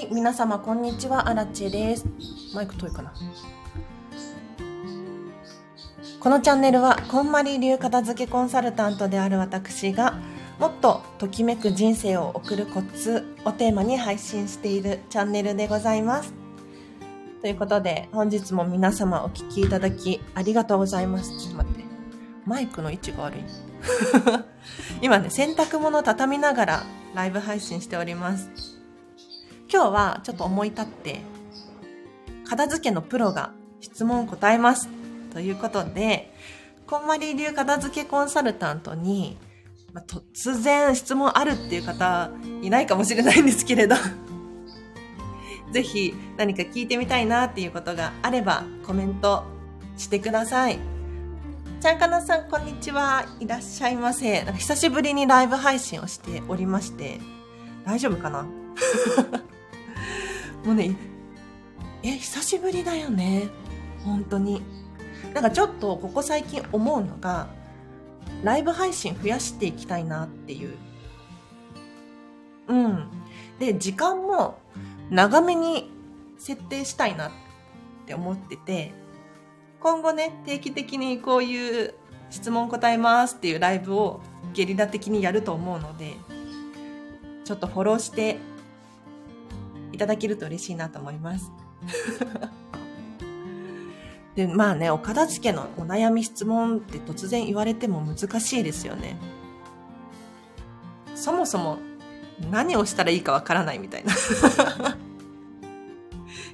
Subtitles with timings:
[0.00, 2.06] はい、皆様こんにちは、アラチェです。
[2.54, 3.12] マイク遠いかな。
[6.18, 10.14] このチャンネルは、こんまり流片付けコンサルタントである私が、
[10.58, 16.32] もっとときめく人生を送るコツをテーマに配信しているチャンネルでございます。
[17.42, 21.38] ということで、本日も皆様お聞きいただきありがとうございます。
[21.38, 21.84] ちょっと待って。
[22.46, 23.40] マイクの位置が悪い。
[25.04, 26.82] 今ね、洗濯物を畳みながら
[27.14, 28.69] ライブ配信しております。
[29.72, 31.20] 今日はちょっと思い立って、
[32.48, 34.88] 片付けのプロが質問を答えます。
[35.32, 36.34] ということで、
[36.88, 39.38] こんまり流片付けコンサルタントに、
[39.92, 42.30] まあ、突然質問あるっていう方
[42.62, 43.94] いないかもしれないんですけれど、
[45.70, 49.44] ぜひ何か聞いてみたいなっていうことがあればコメント
[49.96, 50.80] してください。
[51.80, 53.24] ちゃんかなさん、こんにちは。
[53.38, 54.42] いらっしゃいませ。
[54.42, 57.20] なんか久しぶりにライブ配信をしておりまして、
[57.84, 58.44] 大丈夫かな？
[60.64, 60.96] もうね、
[62.02, 63.48] え、久しぶりだよね。
[64.04, 64.62] 本当に。
[65.34, 67.48] なんかちょっとここ最近思うのが、
[68.42, 70.76] ライブ配信増やしていきたいなっていう。
[72.68, 73.08] うん。
[73.58, 74.58] で、時間も
[75.10, 75.90] 長めに
[76.38, 77.30] 設定したいなっ
[78.06, 78.92] て思ってて、
[79.80, 81.94] 今後ね、定期的にこういう
[82.30, 84.20] 質問答えますっていうライブを
[84.52, 86.16] ゲリラ的にやると思うので、
[87.44, 88.38] ちょっとフォローして
[89.92, 91.50] いただけると嬉しいなと思います。
[94.36, 99.18] で、まあね、お片付けのお悩み質問って突然言われても難しいですよね。
[101.14, 101.78] そもそも
[102.50, 104.14] 何をしたらいいかわからないみたいな。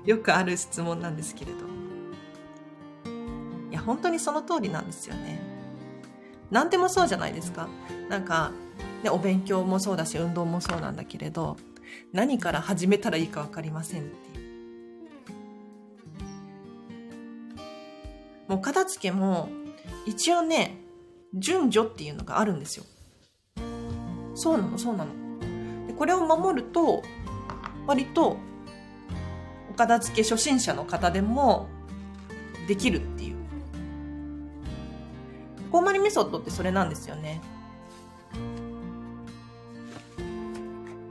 [0.05, 1.59] よくある質問なんですけれど。
[3.71, 5.41] いや、本当にその通りなんですよね。
[6.51, 7.69] 何でもそうじゃないですか。
[8.09, 8.53] なんか、
[9.03, 11.57] ね、お勉強もそうだし、運動もそうなんだけれど、
[12.13, 14.47] 何から始めたらいいかわかりませんっていう。
[18.49, 19.49] もう片付けも、
[20.07, 20.79] 一応ね、
[21.35, 22.85] 順序っていうのがあるんですよ。
[24.35, 25.13] そうなの、そうなの。
[25.89, 27.03] でこれを守ると、
[27.87, 28.37] 割と、
[29.71, 31.69] お片付け初心者の方でも、
[32.69, 33.37] できるっていう。
[35.71, 37.41] こんまりメソッドってそれなんですよね。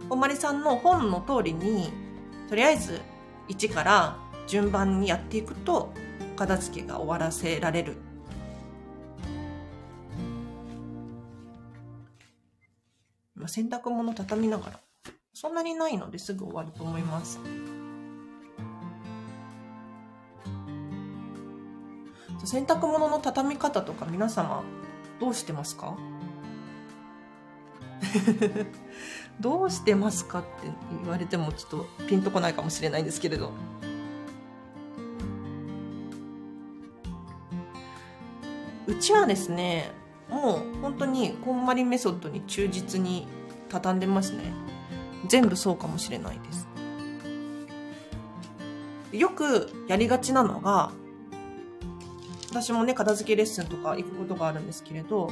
[0.07, 1.91] こんまりさんの本の通りに、
[2.47, 3.01] とりあえず
[3.49, 4.17] 1から
[4.47, 5.91] 順番にやっていくと、
[6.35, 7.97] 片付けが終わらせられる。
[13.47, 14.79] 洗濯物畳みながら。
[15.33, 17.39] そんなにないのですぐ終わると思います。
[22.43, 24.63] 洗濯物の畳み方とか皆様
[25.19, 25.97] どうしてますか？
[29.40, 30.47] どうしてますかって
[31.03, 33.51] 言われてもちょっとピンとこないかもしれないんですけれど。
[38.88, 39.91] うちはですね、
[40.29, 43.28] もう本当にこんまりメソッドに忠実に
[43.69, 44.53] 畳んでますね。
[45.28, 46.67] 全部そうかもしれないです。
[49.12, 50.91] よくやりがちなのが、
[52.52, 55.29] 私もね、片付けレッスンとか行くことがあるんですけれど、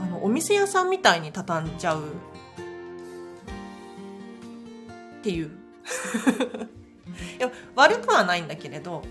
[0.00, 2.04] あの、お店屋さんみたいに畳んじゃう
[5.20, 5.50] っていう。
[7.38, 9.02] いや、悪くはないんだけれど、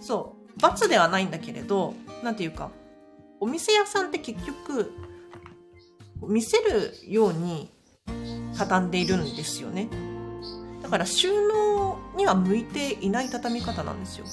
[0.00, 2.70] そう、罰ではないんだけれど、なんていうか、
[3.40, 4.92] お店屋さんって結局、
[6.22, 7.68] 見せるように
[8.56, 9.88] 畳んでいるんですよね。
[10.80, 14.26] だから収納には向いていない畳み方なんですよ。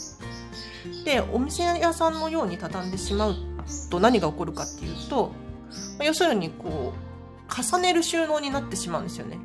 [1.05, 3.48] で、お店屋さんのように畳んでしまう
[3.89, 5.31] と何が起こるかっていうと、
[6.03, 7.09] 要するにこう、
[7.61, 9.39] 重ねる収納になってしまうんですよね。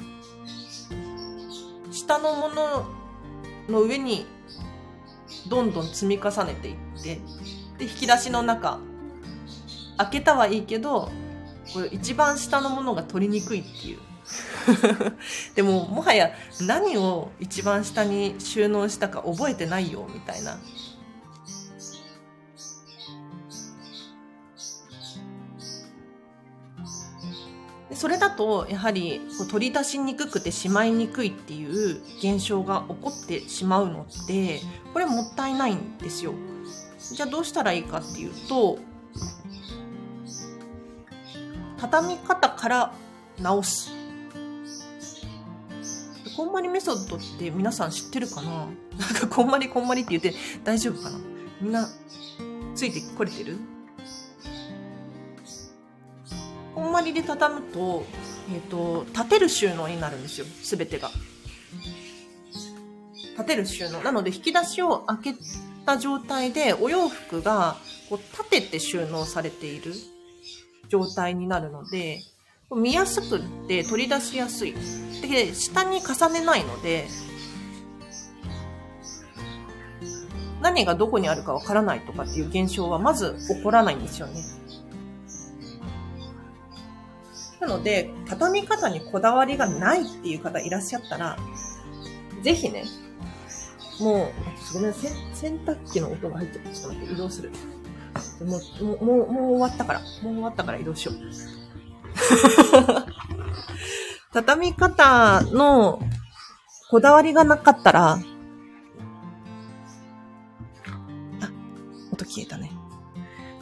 [1.90, 2.86] 下のもの
[3.68, 4.26] の上に
[5.48, 7.20] どんどん積み重ねていって、
[7.78, 8.78] で、引き出しの中、
[9.96, 11.10] 開けたはいいけど、
[11.72, 13.98] これ一番下のものが取りにくいっていう。
[15.54, 20.58] でも、もはや何を一番下に収納したか覚えてないよ、みたいな。
[28.04, 34.60] それだと、やはりこう取り出しにくくてしまいにくいっていう現象が起こってしまうので、
[34.92, 36.34] これもったいないんですよ。
[37.14, 38.78] じゃあどうしたらいいかっていうと、
[41.78, 42.94] 畳み方から
[43.40, 43.90] 直す。
[46.36, 48.50] こんまりメソッドって皆さん知ってるかな？
[49.00, 51.18] なんかこんまりこんまりって言って大丈夫かな？
[51.62, 51.88] みんな
[52.74, 53.56] ついてこれてる？
[56.74, 58.04] こんまりで畳むと
[58.52, 60.46] えっ、ー、と、立てる収納になるんですよ。
[60.62, 61.10] すべてが。
[63.32, 64.00] 立てる収納。
[64.02, 65.34] なので、引き出しを開け
[65.86, 67.76] た状態で、お洋服が
[68.08, 69.92] こう立てて収納されている
[70.88, 72.20] 状態になるので、
[72.70, 74.74] 見やすくって取り出しやすい。
[75.22, 77.06] で、下に重ねないので、
[80.60, 84.42] 何がどこにあるかわからないとかっていう現象はまず起こらないんですよね。
[87.66, 91.38] なので、畳み方にこだわりがないっていう方いらっしゃったら、
[92.42, 92.84] ぜひね、
[94.00, 95.10] もう、ごめん、洗
[95.64, 96.70] 濯機の音が入っちゃった。
[96.70, 97.50] ちょっと待って、移動する。
[98.44, 100.00] もう、もう、もう、もう終わったから。
[100.00, 101.14] もう終わったから移動しよう。
[104.34, 106.02] 畳み方の
[106.90, 108.18] こだわりがなかったら、あ、
[112.12, 112.70] 音消えたね。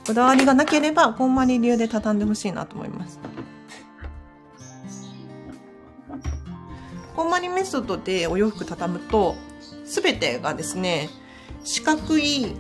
[0.05, 3.21] こだわりがなければ、こんまり流で畳んでほしいなと思います。
[7.23, 9.37] こまりメソッドでお洋服畳むと、
[9.85, 11.09] すべてがですね、
[11.63, 12.53] 四角い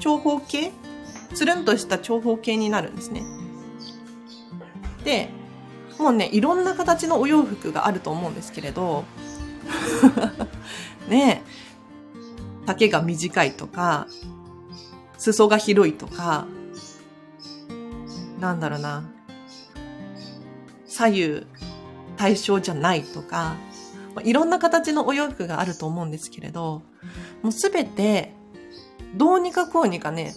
[0.00, 0.70] 長方形
[1.32, 3.22] つるんとした長方形になるんですね。
[5.02, 5.30] で、
[5.98, 9.04] もうね、いろんな形のお洋服があると思うんですけれど、
[11.08, 11.42] ね
[12.66, 14.08] 丈が短いとか、
[15.16, 16.46] 裾が広いとか、
[18.40, 19.04] なんだろうな、
[20.86, 21.46] 左右
[22.16, 23.56] 対称じゃないとか、
[24.14, 26.82] まあいろんな形のお洋服があると思うんですけれど、
[27.42, 28.32] もうすべて、
[29.14, 30.34] どうにかこうにかね、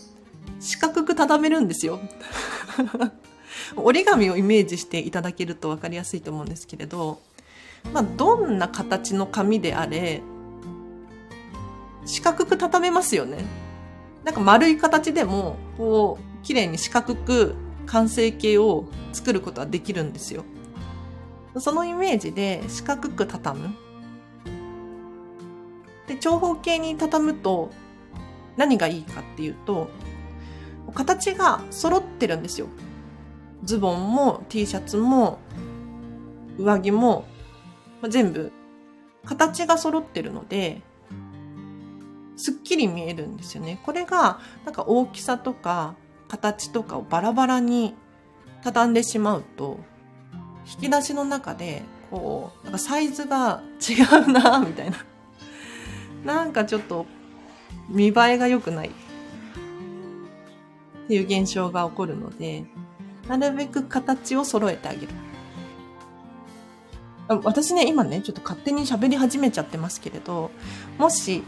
[0.59, 1.99] 四角く畳めるんですよ。
[3.75, 7.19] 折り紙をイメージしていただけると分かりやすいと思うんですけれど、
[7.93, 10.21] まあ、どんな形の紙であれ、
[12.05, 13.45] 四角く畳めますよね。
[14.23, 20.43] なんか丸い形でも、こう、綺麗に四角く完成形を作ることはできるんですよ。
[21.59, 23.75] そのイメージで四角く畳む。
[26.07, 27.69] で、長方形に畳むと
[28.55, 29.89] 何がいいかっていうと、
[30.93, 32.67] 形が揃ってるんですよ。
[33.63, 35.39] ズボンも T シャツも
[36.57, 37.25] 上着も
[38.07, 38.51] 全部
[39.25, 40.81] 形が揃ってるので、
[42.35, 43.79] すっきり見えるんですよね。
[43.83, 45.95] これがなんか大きさとか
[46.27, 47.95] 形とかをバラバラに
[48.63, 49.79] 畳んでしまうと
[50.67, 54.97] 引き出しの中で、こう、なんかサイズが違うなみたいな。
[56.25, 57.05] なんかちょっと
[57.89, 58.91] 見栄えが良くないっ
[61.07, 62.65] ていう現象が起こるので、
[63.27, 65.07] なるべく形を揃えてあげる。
[67.43, 70.51] 私ね、今ね、ちょっと勝手に喋り始めちゃってますけれど、
[70.97, 71.43] もし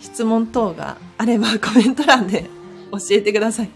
[0.00, 2.48] 質問等があれば コメント欄で
[2.92, 3.70] 教えてください。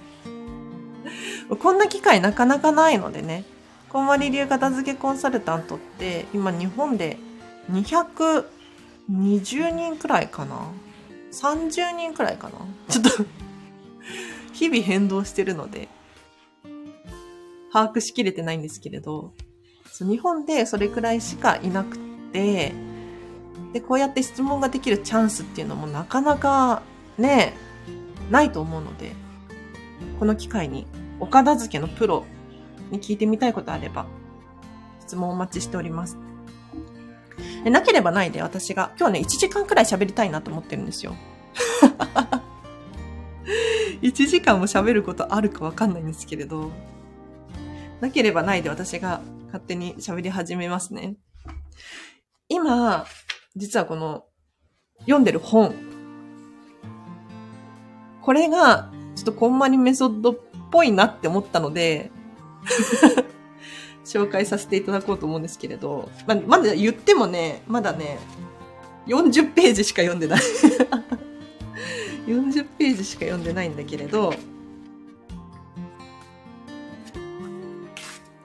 [1.58, 3.44] こんな機会なかなかないのでね、
[3.88, 7.16] こんまり流片付けコンサルタントって今日本で
[7.70, 8.44] 220
[9.70, 10.60] 人くらいかな
[11.32, 12.58] ?30 人くらいかな？
[12.88, 13.10] ちょっと
[14.52, 15.88] 日々変動してるので、
[17.72, 19.32] 把握しきれてないんですけれど、
[20.00, 21.96] 日本でそれくらいしかいなく
[22.32, 22.74] て、
[23.72, 26.82] で、こうやって質問ができるチャンスっていうのもなかなか
[27.16, 27.54] ね、
[28.30, 29.12] ないと思うので、
[30.18, 30.86] この機会に
[31.20, 32.26] お片付けのプロ
[32.90, 34.06] に聞いてみたいことあれば、
[35.00, 36.18] 質問お待ちしております。
[37.64, 41.14] でなければないで私が、今日ね、1時間くらい喋りたいなと思ってるんですよ。
[44.02, 46.70] 1時間も喋ることあるかわかんないんですけれど、
[48.00, 51.16] なければないで私が勝手に喋り始めますね。
[52.48, 53.06] 今、
[53.56, 54.24] 実はこの、
[55.00, 55.74] 読んでる本。
[58.22, 60.38] これが、ちょっとこんまりメソッドっ
[60.70, 62.10] ぽいなって思ったので、
[64.04, 68.18] 紹介させていただこうと思うんですけれど、ままだ言ってもね、まだね、
[69.06, 70.40] 40ページしか読んでない
[72.26, 74.32] 40ページしか読んでないんだけれど、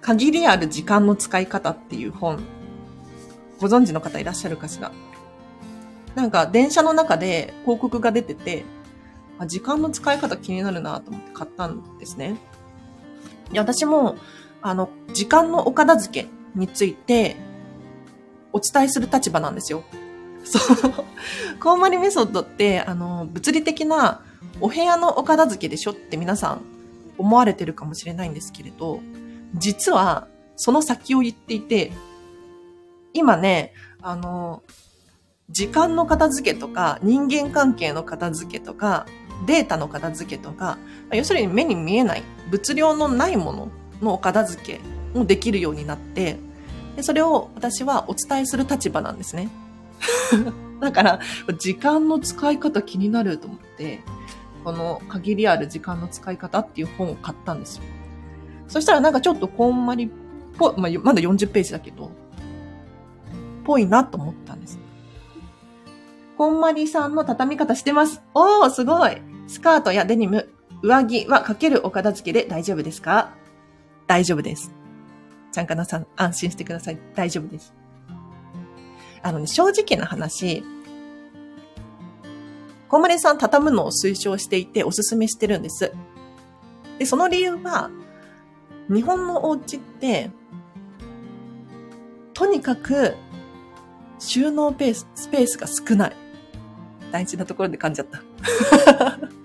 [0.01, 2.44] 限りある時間の使い方っていう本、
[3.60, 4.92] ご存知の方いらっしゃるかしら？
[6.15, 8.65] なんか電車の中で広告が出てて、
[9.39, 12.36] あ時間の使い方気になるなと思って買ったんですね。
[13.53, 14.17] で、私も、
[14.62, 17.38] あの、時間のお片付けについて、
[18.51, 19.83] お伝えする立場なんですよ。
[20.43, 20.91] そう。
[21.60, 24.22] コウモリメソッドって、あの、物理的な
[24.62, 26.62] お部屋のお片付けでしょって皆さん
[27.17, 29.00] 思われてるかもしれないんですけれど、
[29.55, 31.91] 実は、その先を言っていて、
[33.13, 34.63] 今ね、あの、
[35.50, 39.05] 時間の片付けとか、人間関係の片付けとか、
[39.45, 40.77] データの片付けとか、
[41.12, 43.69] 要するに目に見えない物量のないもの
[44.00, 46.38] のお片付けもできるようになって、
[46.95, 49.50] でそれを私はお伝えする立場なんですね。
[50.79, 51.19] だから、
[51.57, 54.01] 時間の使い方気になると思って、
[54.63, 57.83] この限りある時間の使い方っていう本を買ったんですよ。
[58.67, 60.10] そしたらなんかちょっとこんまりっ
[60.55, 62.12] ぽ、まあ、まだ40ページだけど、
[63.63, 64.77] ぽいなと思ったんです。
[66.38, 68.22] こんまりさんの畳み方してます。
[68.36, 69.22] おー、すごい。
[69.48, 70.50] スカートやデニム、
[70.83, 73.31] 上着はかけるお片付けで大丈夫ですか？
[74.05, 74.71] 大丈夫です。
[75.53, 76.99] ちゃんかなさん、安心してください。
[77.15, 77.73] 大丈夫です。
[79.21, 80.63] あのね、正直な話、
[82.89, 85.93] こんまりさん畳むのを推奨していておすすめしてるんです。
[86.99, 87.89] で、その理由は、
[88.89, 90.29] 日本のお家って、
[92.33, 93.15] とにかく
[94.19, 96.15] 収納ペース、スペースが少ない。
[97.11, 98.21] 大事なところで噛んじゃった。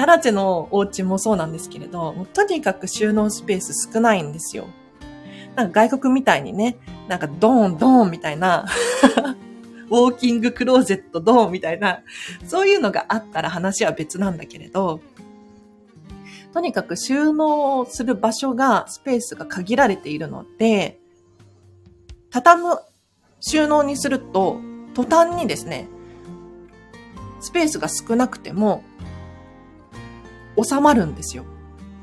[0.00, 4.68] アラチェのお家もそうなんですけれど、とにかく収納スペース少ないんですよ。
[5.56, 6.76] なんか外国みたいにね、
[7.08, 8.64] なんかドーンドーンみたいな
[9.90, 12.02] ウォーキングクローゼットドーンみたいな、
[12.46, 15.00] そういうのがあったら話は別なんだけれど、
[16.54, 21.00] とにかく収納する場所が、スペースが限られているので、
[22.30, 22.78] 畳む
[23.40, 24.60] 収納にすると、
[24.94, 25.88] 途端にですね、
[27.40, 28.84] スペースが少なくても、
[30.62, 31.44] 収まるんですよ。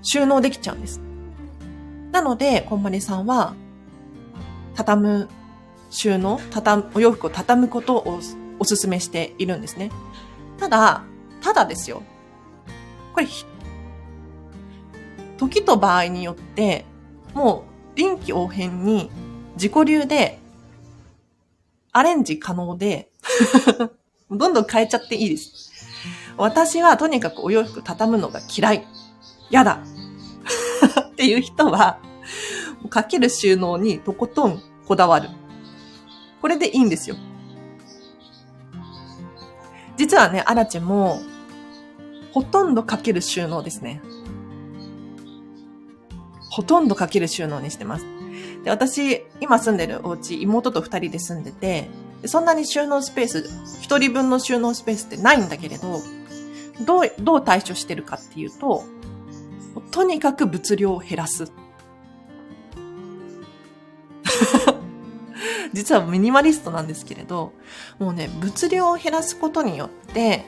[0.01, 1.01] 収納できちゃうんです。
[2.12, 3.55] なので、こんまりさんは、
[4.75, 5.29] 畳む
[5.89, 8.19] 収納、畳む、お洋服を畳むことを
[8.59, 9.91] お勧めしているんですね。
[10.57, 11.03] ただ、
[11.41, 12.03] ただですよ。
[13.13, 13.27] これ、
[15.38, 16.85] 時と場合によって、
[17.33, 19.09] もう臨機応変に
[19.55, 20.39] 自己流で
[21.91, 23.09] アレンジ可能で
[24.31, 25.71] どんどん変えちゃっていいです。
[26.38, 28.88] 私はとにかくお洋服畳むのが嫌い。
[29.50, 29.80] やだ。
[31.12, 32.00] っていう人は、
[32.89, 35.30] かける収納にとことんこだわる。
[36.42, 37.15] これでいいんですよ。
[39.98, 41.20] 実はね、アラチェも、
[42.34, 44.01] ほとんどかける収納ですね。
[46.50, 48.06] ほとんどかける収納にしてます。
[48.63, 51.89] で、私、今住んでるお家、妹と二人で住んでて、
[52.25, 53.50] そんなに収納スペース、
[53.82, 56.01] 一人分の収納スペースってないんだけれど、
[56.82, 58.84] どう、どう対処してるかっていうと、
[59.91, 61.51] とにかく物量を減らす。
[65.74, 67.53] 実はミニマリストなんですけれど、
[68.00, 70.46] もうね、物量を減らすことによって、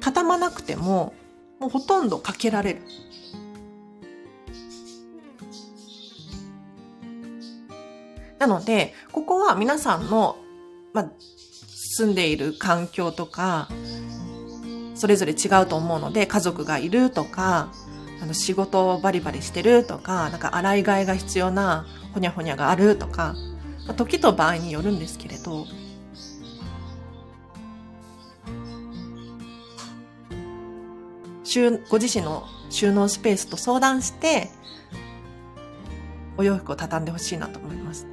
[0.00, 1.14] 畳まなくても、
[1.58, 2.82] もうほとんどかけられる。
[8.38, 10.36] なので、ここは皆さんの、
[10.92, 13.68] まあ、住んでいる環境とか、
[14.98, 17.70] それぞれ違うと思うので、家族がいるとか、
[18.20, 23.36] あの仕事をバリバリしてるとか、なんか洗い替えが必要なほにゃほにゃがあるとか、
[23.86, 25.66] まあ、時と場合によるんですけれど、
[31.88, 34.50] ご自身の収納スペースと相談して、
[36.36, 38.06] お洋服を畳んでほしいなと思います。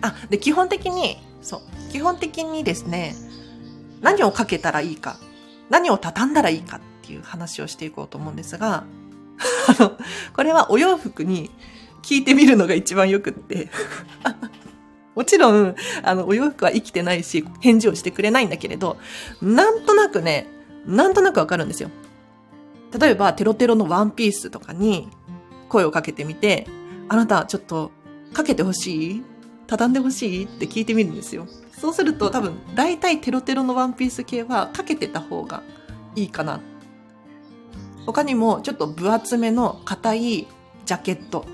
[0.00, 3.14] あ、で、基本的に、そう、基本的にですね、
[4.00, 5.18] 何をかけたらいいか
[5.74, 8.84] 何を畳んだらいいかっていう話をしていこうと思うんですが、
[9.76, 9.98] あの、
[10.32, 11.50] これはお洋服に
[12.00, 13.70] 聞いてみるのが一番よくって
[15.16, 18.98] もちろん、あの、お洋服は生きてないし、返事をしてくれないんだけれど、
[19.42, 20.46] なんとなくね、
[20.86, 21.90] なんとなくわかるんですよ。
[22.96, 25.08] 例えば、テロテロのワンピースとかに
[25.68, 26.68] 声をかけてみて、
[27.08, 27.90] あなた、ちょっと、
[28.32, 29.24] かけてほしい？
[29.66, 30.44] 畳んでほしい？
[30.44, 31.48] って聞いてみるんですよ。
[31.84, 35.62] そうすると多分大体テロテロのワンピース系はかけてた方が
[36.16, 36.60] いいかな。
[38.06, 40.46] 他にもちょっと分厚めの硬い
[40.86, 41.44] ジャケット。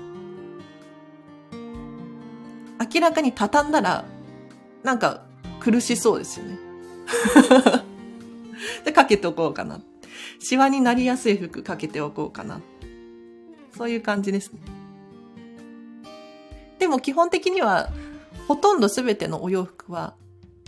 [2.79, 4.05] 明らかに畳んだら
[4.83, 5.25] なんか
[5.59, 6.57] 苦しそうですよね。
[8.85, 9.81] で、かけておこうかな。
[10.39, 12.61] シワになりやすい服かけておこうかな。
[13.77, 14.61] そういう感じですね。
[16.79, 17.89] でも基本的には
[18.47, 20.15] ほとんど全てのお洋服は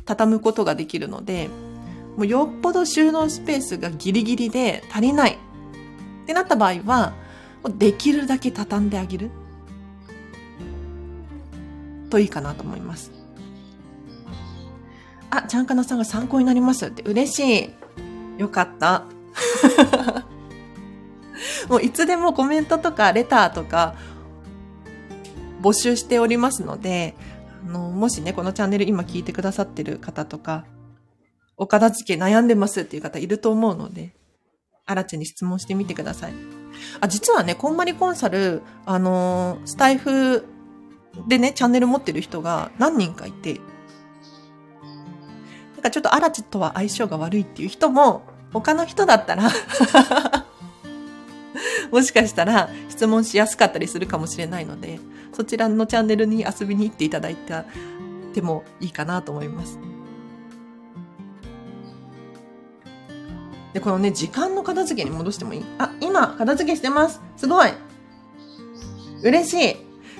[0.05, 1.50] 畳むことができるので、
[2.17, 5.38] もうよっぽど収納スペースがギリギリで足りないっ
[6.25, 7.13] てなった場合は、
[7.77, 9.31] できるだけ畳んであげる
[12.10, 13.12] といいかなと思います。
[15.29, 17.69] あ、ちゃんかなさんが参考になりますって嬉しい。
[18.38, 19.05] よかった。
[21.69, 23.95] もういつでもコメントとかレターとか
[25.62, 27.15] 募集しておりますので、
[27.65, 30.65] あの、もしね、このチャンネル今聞いてくださってる方とか、
[31.58, 34.15] お片付け悩んでますっていう方いると思うので、
[34.86, 36.34] アラチに質問してみてください。
[37.00, 40.46] あ、実はね、こんまりコンサル、あのー、スタイフ
[41.27, 43.62] でね、チャンネル持ってる人が何人かいて、
[45.74, 49.50] なんかちょっとアラチとは相性が悪いっていう人も、他の人だったら
[51.91, 55.00] もしかしたら質問しやすかったりするかもしれないので、
[55.33, 57.65] そちらのチャンネルに遊びに行っていただいた
[58.33, 59.79] てもいいかなと思います。
[63.74, 65.65] で、このね、時間の片付けに戻してもいい？
[65.79, 67.22] あ、今、片付けしてます。
[67.38, 67.69] すごい。
[69.24, 69.75] 嬉しい。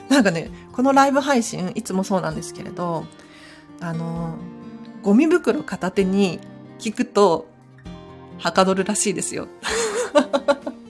[0.09, 3.05] なんかね、このライブ配信、いつもそうなんですけれど、
[3.79, 4.35] あの、
[5.03, 6.39] ゴミ袋片手に
[6.79, 7.47] 聞くと、
[8.39, 9.47] はかどるらしいですよ。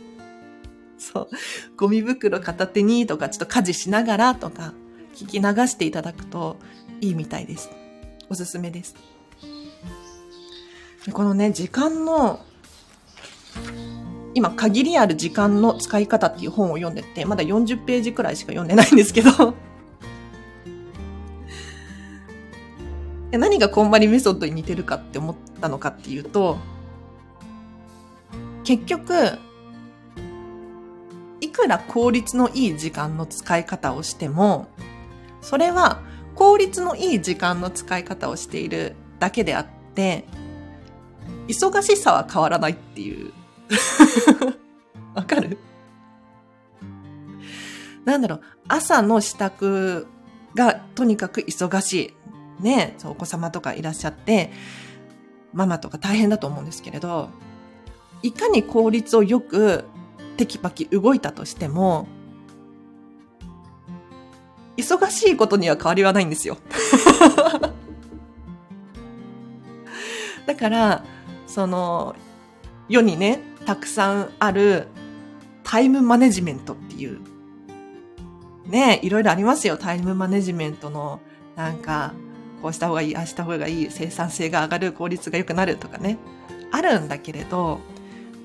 [1.14, 1.30] そう。
[1.78, 4.74] ゴミ袋片手にとか、ちょっと家事しながらとか、
[5.16, 6.58] 聞き流していただくと
[7.02, 7.70] いいみたいです。
[8.30, 8.96] おすすめです。
[11.12, 12.40] このね、時間の
[14.36, 19.54] 今、限りある時間の使い方っていう本を読んでて、まだ40ページくらいしか読んでないんですけど
[23.32, 26.58] 何がこんまりメソッドに似てるかって思ったのかっていうと、
[28.64, 29.14] 結局、
[31.44, 34.68] いくら効率のいい時間の使い方をしても、
[35.42, 36.02] それは
[36.36, 40.26] 効率のいい時間の使い方をしているだけであって、
[41.48, 43.34] 忙しさは変わらないっていう。
[45.14, 45.58] わかる？
[48.06, 50.08] なんだろう、朝の支度
[50.56, 52.64] がとにかく忙しい。
[52.64, 54.52] ねそう、お子様とかいらっしゃって、
[55.52, 57.30] ママとか大変だと思うんですけれど、
[58.22, 59.84] いかに効率をよく
[60.38, 62.08] テキパキ動いたとしても、
[64.78, 66.58] 忙しいことには変わりはないんですよ。
[70.46, 71.04] だから、
[71.48, 72.16] その、
[72.90, 74.88] 世にね、たくさんある
[75.64, 77.20] タイムマネジメントっていう。
[78.66, 79.78] ねいろいろありますよ。
[79.78, 81.20] タイムマネジメントの、
[81.56, 82.14] なんか、
[82.62, 86.18] こうした方がいい、ああした方がいい、生産性が上がる、効率が良くなるとかね。
[86.72, 87.80] あるんだけれど、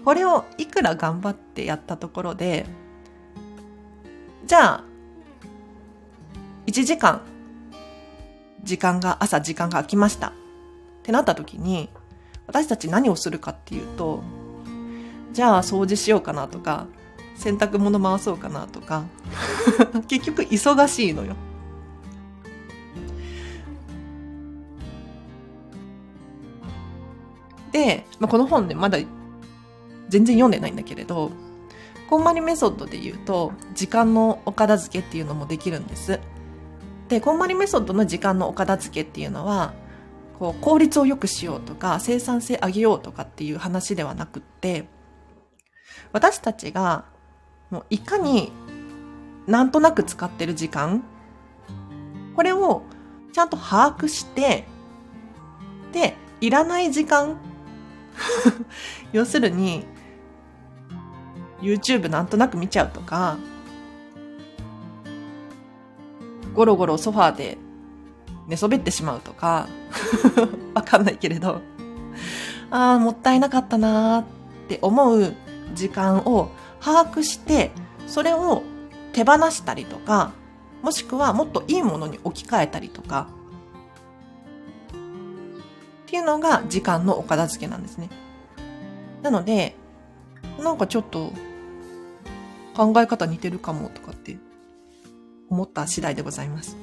[0.08, 2.64] これをいくら頑張ってやったところで、
[4.46, 4.84] じゃあ、
[6.66, 7.20] 1時間、
[8.62, 10.28] 時間が、朝時間が空きました。
[10.28, 10.32] っ
[11.02, 11.90] てなった時に、
[12.46, 14.22] 私たち何をするかっていうと、
[15.34, 16.86] じゃあ掃除しようかなとか、
[17.36, 19.04] 洗濯物回そうかなとか、
[20.08, 21.36] 結局忙しいのよ。
[27.72, 28.96] で、まあ、この本ね、まだ
[30.08, 31.30] 全然読んでないんだけれど、
[32.08, 36.20] こんまりメソッドで言うと、時間のお片付けっていうのもできるんです。
[37.08, 39.72] で、こんまりメソッドの時間のお片付けっていうのは、
[40.38, 44.86] こう効率を良くしようとか生産性上げようとかっていう話ではなくって
[46.12, 47.06] 私たちが
[47.70, 48.52] もういかに
[49.46, 51.02] なんとなく使ってる時間
[52.36, 52.82] これを
[53.32, 54.64] ちゃんと把握して
[55.92, 57.36] でいらない時間
[59.12, 59.84] 要するに
[61.60, 63.38] YouTube なんとなく見ちゃうとか
[66.54, 67.58] ゴロゴロソファーで
[68.48, 69.68] 寝そべってしまうとか、
[70.74, 71.60] わかんないけれど、
[72.70, 74.24] ああ、もったいなかったなーっ
[74.68, 75.34] て思う
[75.74, 77.70] 時間を把握して、
[78.06, 78.62] それを
[79.12, 80.32] 手放したりとか、
[80.82, 83.28] もしくはもっといいものに置き換えたりとか、
[84.88, 84.94] っ
[86.06, 88.08] ていうのが時間のお片付けなんですね。
[89.22, 89.76] なので、
[90.58, 91.32] なんかちょっと
[92.78, 94.38] 考え方似てるかもとかって
[95.50, 96.76] 思った次第でございます。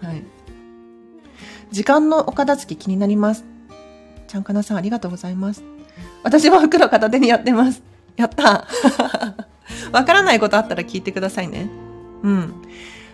[0.00, 0.24] はい。
[1.70, 3.44] 時間のお片付け気になります。
[4.26, 5.62] ちゃんかなさんありがとうございます。
[6.22, 7.82] 私は袋片手にやってます。
[8.16, 8.66] やった
[9.92, 11.68] わからないことあったら聞いてくださいね。
[12.22, 12.54] うん。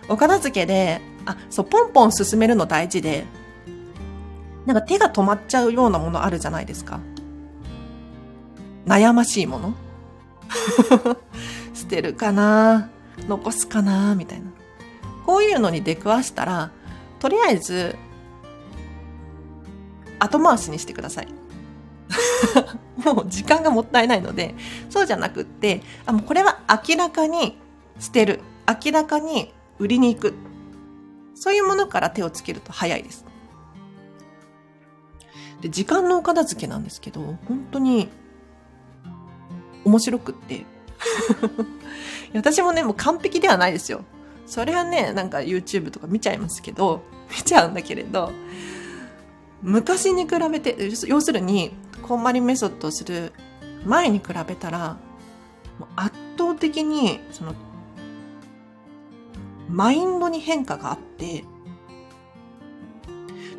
[0.07, 3.25] お片付けで、あ、そう、ポンポン進めるの大事で、
[4.65, 7.01] なんか手が止まっちゃうようなものあるじゃないですか。
[8.85, 9.75] 悩ましいもの
[11.73, 12.89] 捨てるかな
[13.27, 14.51] 残すかなみたいな。
[15.25, 16.71] こういうのに出くわしたら、
[17.19, 17.95] とりあえず
[20.19, 21.27] 後回しにしてください。
[23.03, 24.55] もう時間がもったいないので、
[24.89, 27.57] そうじゃなくって、あ、もうこれは明らかに
[27.99, 28.41] 捨てる。
[28.67, 30.33] 明らかに売りに行く。
[31.33, 33.25] そういうものから手をつけると早いです。
[35.61, 38.09] で、時間のお片付けなんですけど、本当に
[39.85, 40.65] 面白くって。
[42.33, 44.03] 私もね、もう完璧ではないですよ。
[44.45, 48.31] それはね、なんか YouTube とか見ちゃいますけど、見ちゃうんだけれど、
[49.61, 50.75] 昔に比べて、
[51.07, 53.31] 要するに、こんまりメソッドをする
[53.85, 54.97] 前に比べたら、
[55.79, 57.53] もう圧倒的に、その、
[59.69, 61.45] マインドに変化があって、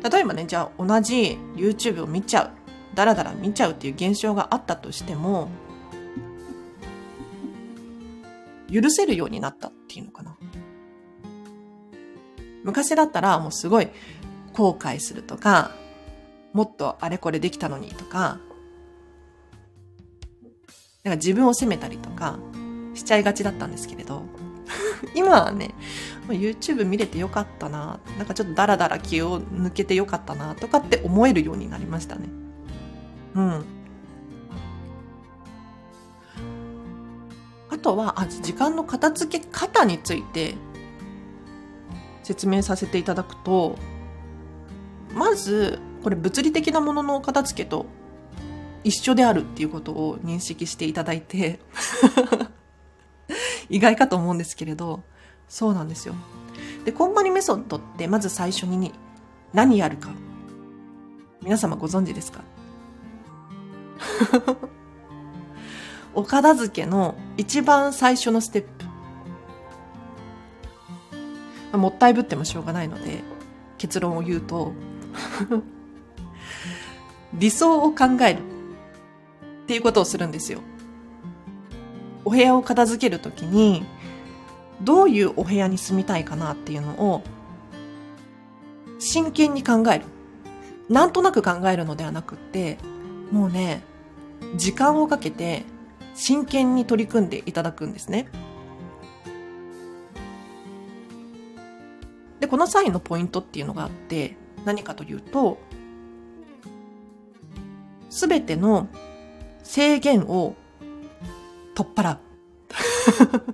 [0.09, 2.51] 例えばね、じゃあ同じ YouTube を見ちゃう、
[2.95, 5.49] だらだら見ちゃうっていう現象があったとしても、
[8.73, 10.35] 許せるようになったっていうのかな。
[12.63, 13.89] 昔だったらもうすごい
[14.53, 15.71] 後悔するとか、
[16.53, 18.39] もっとあれこれできたのにとか、
[21.03, 22.39] なんか自分を責めたりとか
[22.93, 24.23] しちゃいがちだったんですけれど、
[25.13, 25.75] 今はね、
[26.27, 32.29] YouTube 見れてよかったな、なんかちょっとダラダラ気を抜けてよかったな、とかって思えるようになりましたね。
[33.35, 33.65] うん。
[37.83, 40.55] とは、あ、時間の片付け方について
[42.23, 43.77] 説明させていただくと、
[45.13, 47.85] まず、これ物理的なものの片付けと
[48.83, 51.59] 一緒であるっていうことを認識していただいて
[53.69, 55.03] 意外かと思うんですけれど、
[55.47, 56.15] そうなんですよ。
[56.85, 58.93] で、コンマニメソッドってまず最初に
[59.53, 60.09] 何やるか。
[61.41, 62.41] 皆様ご存知ですか？
[66.15, 68.63] お片付けの一番最初のステッ
[71.71, 71.77] プ。
[71.77, 73.23] もったいぶってもしょうがないので、
[73.77, 74.73] 結論を言うと
[77.33, 78.39] 理想を考える
[79.63, 80.59] っていうことをするんですよ。
[82.25, 83.85] お部屋を片付けるときに、
[84.81, 87.23] どういうお部屋に住みたいかなっていうのを、
[88.99, 90.05] 真剣に考える。
[90.89, 92.77] なんとなく考えるのではなくって、
[93.31, 93.83] もうね、
[94.55, 95.65] 時間をかけて
[96.15, 98.27] 真剣に取り組んでいただくんですね。
[102.39, 105.59] で、この際のポイントっていうのがあって、何かというと、
[108.09, 108.87] すべての
[109.63, 110.55] 制限を
[111.73, 112.19] 取っ払う。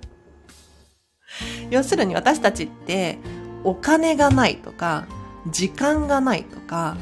[1.70, 3.18] 要するに私たちって
[3.64, 5.06] お金がないとか、
[5.50, 6.96] 時間がないとか、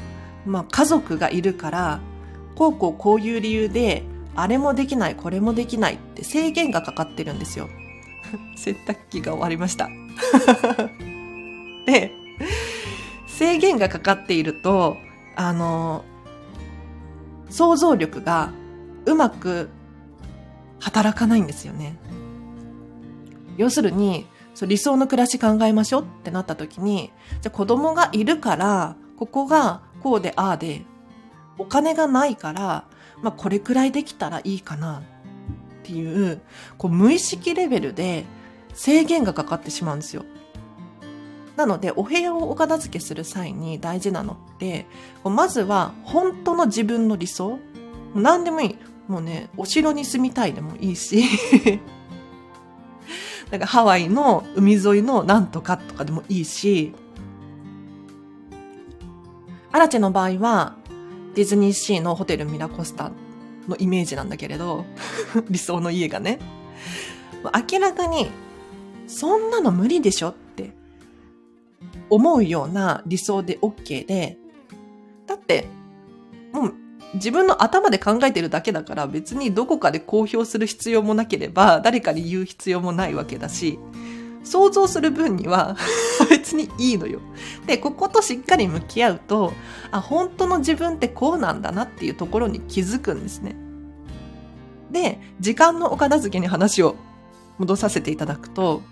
[0.47, 2.01] まあ家族がいるから、
[2.55, 4.05] こうこうこういう理由で、
[4.41, 7.69] あれもできない、これもできないって制限がかかってるんですよ。
[8.57, 9.89] 洗濯機が終わりました。
[11.87, 12.13] で、
[13.27, 14.97] 制限がかかっていると、
[15.35, 16.05] あの、
[17.51, 18.53] 想像力が
[19.07, 19.71] うまく
[20.79, 21.99] 働かないんですよね。
[23.57, 30.85] 要するに、そ理想の暮らし考えましょうってなった時に、じゃ子供がいるから、ここがこうでああで、
[31.59, 32.85] お金がないから、
[33.23, 35.03] まあこれくらいできたらいいかなっ
[35.83, 36.41] ていう、
[36.77, 38.25] こう無意識レベルで
[38.75, 40.25] 制限がかかってしまうんですよ。
[41.57, 44.87] なので、お部屋をお片付けする際に大事なのって、
[45.25, 47.59] まずは本当の自分の理想
[48.15, 48.79] 何でもいい。
[49.09, 51.25] もうね、お城に住みたいでもいいし
[53.51, 56.95] なんかハワイの海沿いのなんとかとかでもいいし、
[59.73, 60.77] アラチェの場合は、
[61.39, 63.13] ディズニーシーのホテルミラコスタ
[63.69, 64.85] のイメージなんだけれど、
[65.49, 66.41] 理想の家がね。
[67.71, 68.27] 明らかに、
[69.07, 70.73] そんなの無理でしょって
[72.11, 74.37] 思うような理想で OK で、
[75.29, 75.69] だって、
[76.53, 76.75] もう
[77.15, 83.79] 自分の頭で考えてるだけだから別にどこかで公表する必要もなければ誰かに言う必要もないわけだし、
[84.45, 85.77] 想像する分には
[86.31, 87.21] 別にいいのよ。
[87.67, 89.53] で、こことしっかり向き合うと、
[89.91, 93.57] あ、本当の自分ってこうなんだなっていうところに気づくんですね。
[94.91, 96.97] で、時間のお片付けに話を
[97.59, 98.83] 戻させていただくと、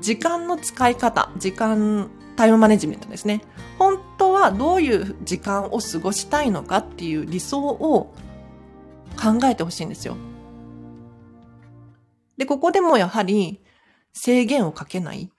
[0.00, 3.42] 時間の使い方、時間、タイムマネジメントですね。
[3.78, 8.12] 本当はどういう時間を過ごしたいのかっていう理想を
[9.16, 10.16] 考えてほしいんですよ。
[12.36, 13.60] で、ここでもやはり
[14.12, 15.30] 制限をかけない。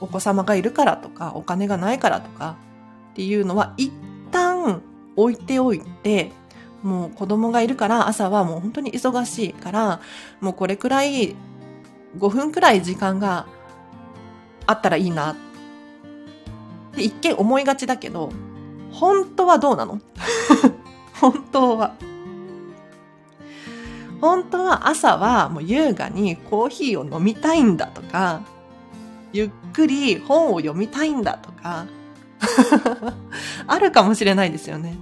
[0.00, 2.56] お子様がいるからとか、お金がないからとか
[3.12, 3.92] っていうのは一
[4.30, 4.82] 旦
[5.16, 6.32] 置いておいて、
[6.82, 10.00] もう子供がいるから朝はもう本当に忙しいから、
[10.40, 11.36] もうこれくらい
[12.18, 13.46] 5分くらい時間が
[14.66, 15.36] あったらいいなっ
[16.94, 18.30] て一見思いがちだけど、
[18.92, 20.00] 本当はどうなの？
[21.20, 21.94] 本当は。
[24.20, 28.42] 本当は朝はもう優雅にコーヒーを飲みたいんだとか、
[29.32, 31.86] ゆっくり本を読みたいんだとか、
[33.66, 34.96] あるかもしれないですよね。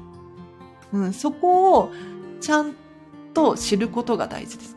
[0.92, 1.92] うん、そこを
[2.40, 2.74] ちゃん
[3.34, 4.76] と知ることが大事です。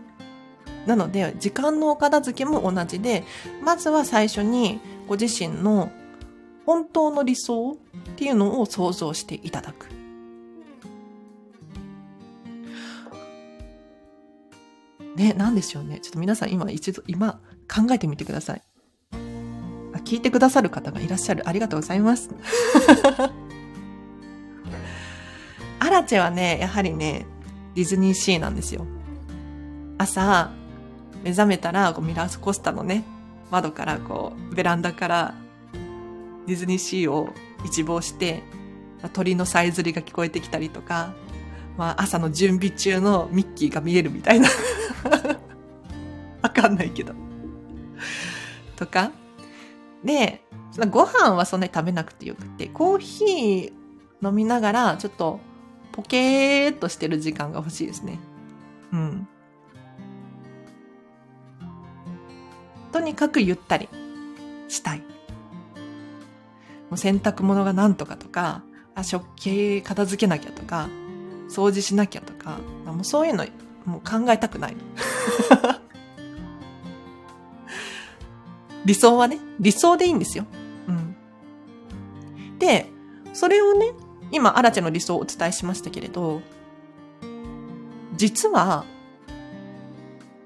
[0.86, 3.24] なので、時間のお片付けも同じで、
[3.64, 5.92] まずは最初にご自身の
[6.66, 7.78] 本当の理想っ
[8.16, 10.01] ていうのを想像していただく。
[15.16, 16.00] ね、なんでしょうね。
[16.00, 18.62] ちょっと皆さん今一度、今考えてみてください。
[19.94, 21.48] あ聞いてくださる方がいらっしゃる。
[21.48, 22.30] ありがとうございます。
[25.80, 27.26] アラチェはね、やはりね、
[27.76, 28.86] ディズニーシーなんですよ。
[29.98, 30.52] 朝、
[31.24, 33.04] 目覚めたら、こうミラースコスタのね、
[33.50, 35.34] 窓からこう、ベランダから
[36.48, 37.30] ディズニーシーを
[37.66, 38.44] 一望して、
[39.14, 41.14] 鳥のさえずりが聞こえてきたりとか、
[41.78, 44.50] まあ朝の準備中のミッキーが見えるみたいな
[46.42, 47.14] わかんないけど。
[48.76, 49.12] とか。
[50.04, 50.44] で、
[50.90, 55.40] ご飯はそんなに食べなくてよくて、コーヒー飲みながら、ちょっと
[55.92, 58.20] ポケーっとしてる時間が欲しいですね。
[58.92, 59.28] うん。
[62.92, 63.88] とにかくゆったり
[64.68, 65.00] したい。
[65.00, 65.06] も
[66.96, 68.64] う洗濯物がなんとかとか、
[68.96, 70.90] あ、食器片付けなきゃとか、
[71.52, 73.46] 掃除しなきゃとか、もうそういうの
[73.86, 74.78] もう考えたくない。
[78.86, 80.46] 理想はね、理想でいいんですよ。
[80.88, 81.16] うん。
[82.58, 82.90] で、
[83.34, 83.92] それをね、
[84.32, 86.42] 今、アラチェの理想をお伝えしましたけれど、
[88.16, 88.86] 実は、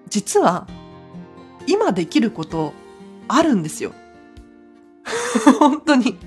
[0.10, 0.68] 実は、
[1.68, 2.74] 今できること
[3.28, 3.94] あるんですよ。
[5.60, 6.18] 本当に。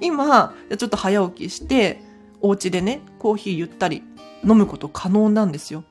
[0.00, 2.02] 今、ちょっと早起きして、
[2.44, 4.02] お家でね、コーヒーゆったり
[4.46, 5.82] 飲むこと可能なんですよ。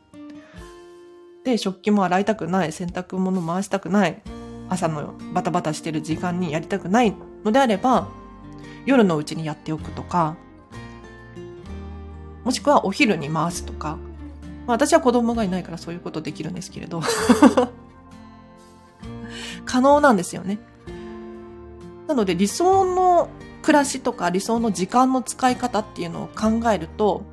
[1.43, 4.21] で、食器も洗いたくない、洗濯物回したくない、
[4.69, 8.07] 朝のバタバタしてる時間にやりたくないのであれば、
[8.85, 10.37] 夜のうちにやっておくとか、
[12.43, 13.97] もしくはお昼に回すとか、
[14.67, 17.01] まあ、私は子供がいないからそういうことできるんですけれど
[19.65, 20.59] 可能なんですよね。
[22.07, 23.29] なので理想の
[23.63, 27.23] 暮らしとか理想の時間の使い方っていうのを考えると、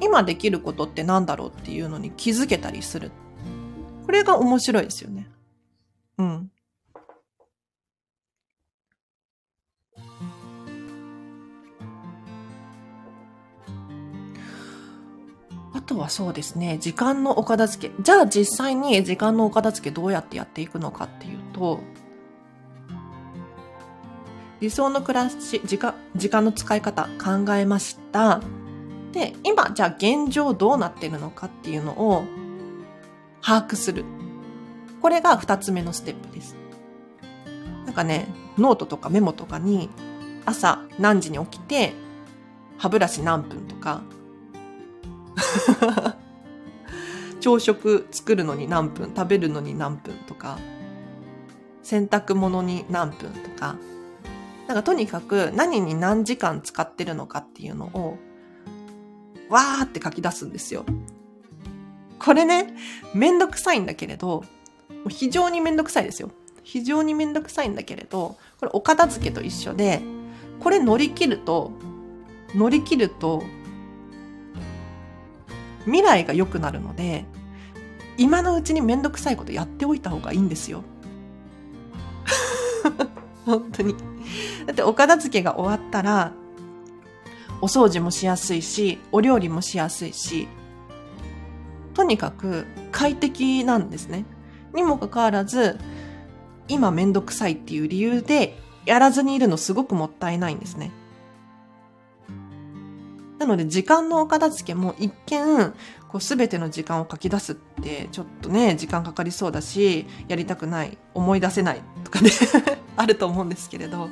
[0.00, 3.10] 今できることって何だろうっていうのに気づけたりする。
[4.06, 5.28] これが面白いですよね。
[6.16, 6.50] うん。
[15.72, 18.02] あとはそうですね、時間のお片付け。
[18.02, 21.80] じゃあ実際に時間のお片付けどうやってやっていくのかっていうと、
[24.60, 28.40] 理想の暮らし、時間、時間の使い方考えました。
[29.12, 32.24] で、今、じゃあ現状どうなってるのかっていうのを
[33.42, 34.04] 把握する。
[35.00, 36.56] これが二つ目のステップです。
[37.86, 39.88] なんかね、ノートとかメモとかに
[40.44, 41.94] 朝何時に起きて
[42.76, 44.02] 歯ブラシ何分とか
[47.40, 50.58] 朝食作るのに何分、食べるのに何分とか
[51.82, 53.76] 洗濯物に何分とか
[54.70, 58.18] なんかとにかく何に何時間使ってるのかっていうのを、
[59.48, 60.84] わーって書き出すんですよ。
[62.20, 62.76] これね、
[63.12, 64.44] めんどくさいんだけれど、
[65.08, 66.30] 非常にめんどくさいですよ。
[66.62, 70.02] 非常にめんどくさいんだけれど、これお片付けと一緒で、
[70.60, 71.72] これ乗り切ると、
[72.54, 73.42] 乗り切ると、
[75.84, 77.24] 未来が良くなるので、
[78.18, 80.84] 今のうちにめんどくさいことやっておいた方がいいんですよ。
[83.44, 84.09] 本当に。
[84.66, 86.32] だってお片付けが終わったら、
[87.60, 90.48] お掃除もしやすいし、お料理もしやすいし、
[91.94, 94.24] とにかく快適なんですね。
[94.74, 95.78] にもかかわらず、
[96.68, 100.92] 今めんどくさいっていう理由でやらずにいるのすごくもったいないんですね。
[103.38, 105.74] なので時間のお片付けも一見、
[106.10, 112.30] こう全ての時間を書き出すってちょっとね、時間かかりそうだし、やりたくない、思い出せないとかね
[112.96, 114.08] あると思うんですけれど、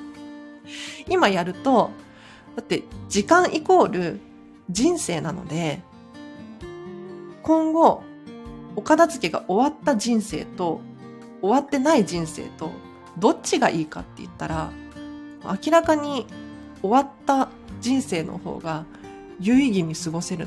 [1.09, 1.91] 今やると、
[2.55, 4.21] だって時間イコール
[4.71, 5.83] 人生なので、
[7.43, 8.05] 今後、
[8.77, 10.81] お片付けが終わった人生と
[11.41, 12.71] 終わってない人生と
[13.19, 14.71] どっちがいいかって言ったら、
[15.45, 16.29] 明らかに
[16.81, 17.49] 終わった
[17.81, 18.85] 人生の方が
[19.41, 20.47] 有意義に過ごせる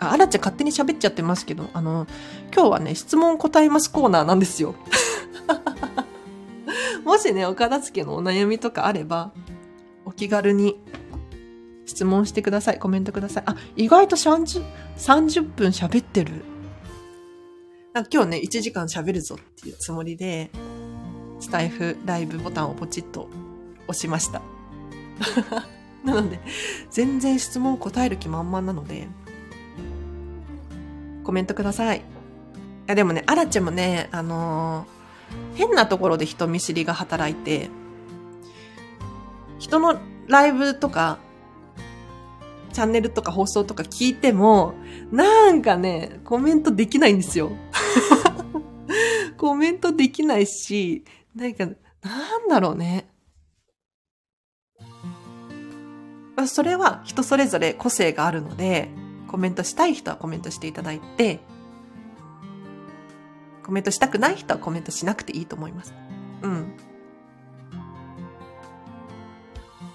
[0.00, 2.06] あ、あらちゃ勝手に喋っちゃってますけど、あの、
[2.52, 4.74] 今日はね、質問答えますコーナーなんですよ。
[7.04, 9.32] もしね、お片付けのお悩みとかあれば、
[10.04, 10.80] お気軽に
[11.84, 12.78] 質問してください。
[12.78, 13.42] コメントください。
[13.46, 14.64] あ、意外と30、
[14.96, 16.44] 30分喋ってる。
[17.92, 20.50] なんか今日ね、1時間喋るぞっていうつもりで、
[21.40, 23.28] スタイフライブボタンをポチッと
[23.88, 24.40] 押しました。
[26.04, 26.40] なので、
[26.90, 29.08] 全然質問答える気満々なので、
[31.30, 31.98] コメントください。
[31.98, 32.02] い
[32.88, 37.70] や、でもね、アラチェもね、あのー、変なところで人見知りが働いて、
[39.60, 41.18] 人のライブとか
[42.72, 44.74] チャンネルとか放送とか聞いても、
[45.12, 47.52] なんかね、コメントできないんですよ。
[49.38, 51.04] コメントできないし、
[51.36, 53.06] なんか、なんだろうね。
[56.48, 58.88] それは人それぞれ個性があるので、
[59.30, 61.38] コメントしたい人はコメントしていただいて、
[63.64, 65.94] コメントしたくない人はコメントしなくていいと思います。
[66.42, 66.72] うん。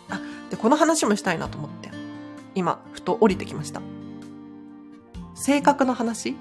[0.09, 1.91] あ、で、この話もしたいなと思って。
[2.55, 3.81] 今、ふと降りてきました。
[5.33, 6.37] 性格の話？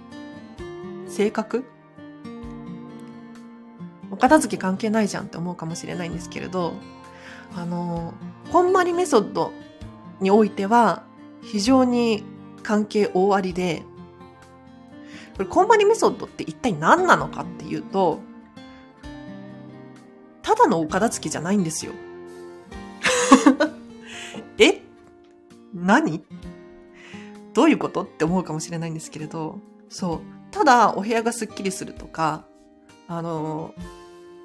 [1.08, 1.64] 性格？
[4.12, 6.74] お片付け関係ないじゃんって思うかもしれないんですけれど、
[7.56, 8.14] あの、
[8.52, 9.52] こんまりメソッド
[10.20, 11.02] においては
[11.42, 12.22] 非常に
[12.64, 13.84] 関係大ありで、
[15.36, 18.18] これ、こんまりメソッドって一体何なのかっていうと、
[20.42, 21.92] ただのお片付けじゃないんですよ。
[24.58, 24.82] え？
[25.72, 26.24] 何？
[27.52, 30.20] どういうことって思うかもしれないんですけれど、そう。
[30.50, 32.46] ただお部屋がスッキリするとか、
[33.08, 33.74] あの、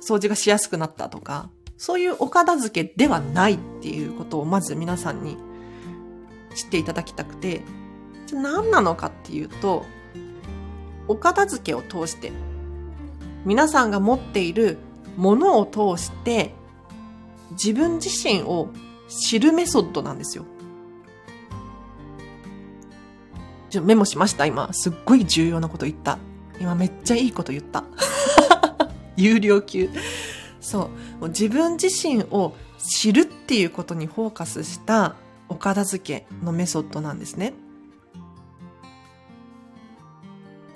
[0.02, 5.38] 掃除がしやすくなったとか、そういうお片付けではないっていうことをまず皆さんに
[6.56, 7.62] 知っていただきたくて、
[8.36, 9.86] 何なのかっていうと、
[11.08, 12.32] お片付けを通して、
[13.46, 14.78] 皆さんが持っている
[15.18, 16.54] ものを通して、
[17.52, 18.70] 自分自身を
[19.08, 20.46] 知るメソッドなんですよ。
[23.70, 24.72] ちょメモしました、今。
[24.74, 26.18] すっごい重要なこと言った。
[26.60, 27.84] 今めっちゃいいこと言った。
[29.16, 29.90] 有料級。
[30.60, 31.20] そう。
[31.20, 35.16] もう自分自身を知るっていうことにフォーカスした
[35.48, 37.54] お片付けのメソッドなんですね。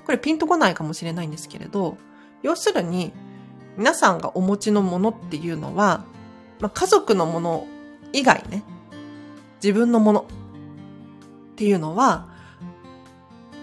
[0.06, 1.98] これピンとこないかもしれないんですけれど、
[2.42, 3.14] 要するに
[3.78, 6.06] 皆さんがお持ちのものっていうのは、
[6.60, 7.68] まあ、家族のもの
[8.12, 8.64] 以外ね、
[9.64, 10.28] 自分のもの
[11.54, 12.28] っていうのは、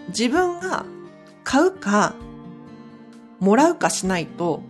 [0.08, 0.84] 自分が
[1.44, 2.14] 買うか、
[3.38, 4.62] もらうかしないと、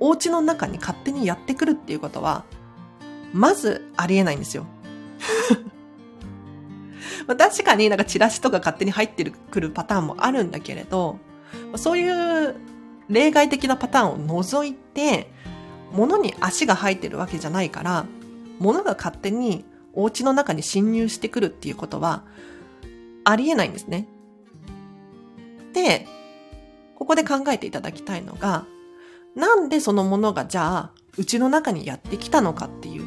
[0.00, 2.44] お家の中に勝手にやってくるっていうことは、
[3.32, 4.66] まずありえないんですよ。
[7.26, 11.18] まあ、確かになんかチラシとか勝手に入ってくるパターンもあるんだけれど、
[11.76, 12.56] そういう
[13.08, 15.30] 例外的なパターンを除いて、
[15.92, 18.06] 物に足が生えてるわけじゃないから、
[18.58, 22.24] 物が勝手にお家の中に侵入してくるっていうことは、
[23.24, 24.06] ありえないんですね。
[25.72, 26.06] で、
[26.96, 28.66] ここで考えていただきたいのが、
[29.34, 33.06] なんでそのものがじゃあ、うちの中にやってきたのかっていう。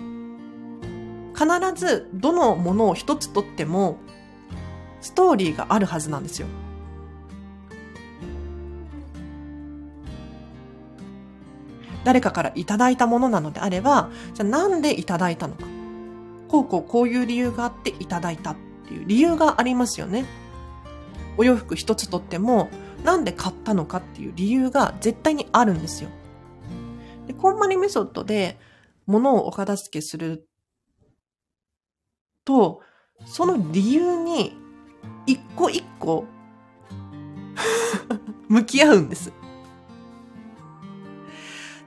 [1.42, 3.98] 必ずどのものを一つとっても、
[5.02, 6.48] ストーリーがあるはずなんですよ。
[12.04, 15.66] 誰かからいただいたものなのであれば、じゃあなんでいただいたのか。
[16.48, 18.56] こうこうこういう理由があっていただいたっ
[18.88, 20.26] ていう理由がありますよね。
[21.38, 22.70] お洋服一つとっても、
[23.04, 26.10] なんで買ったのかっていう理由が絶対にあるんですよ。
[27.26, 28.60] で、こんまりメソッドで
[29.08, 30.46] 物をお片付けする
[32.46, 32.82] と、
[33.26, 34.58] その理由に
[35.26, 36.26] 一個一個
[38.50, 39.32] 向き合うんです。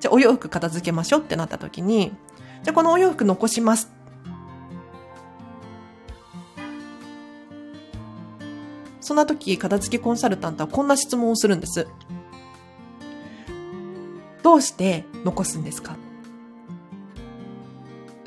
[0.01, 2.13] じゃあお洋服片付けましょうってなった時に、
[2.63, 3.91] じゃあこのお洋服残します。
[9.01, 11.87] そんな時、片付けコンサルタントはこんな質問をするんです。
[14.43, 15.97] どうして残すんですか？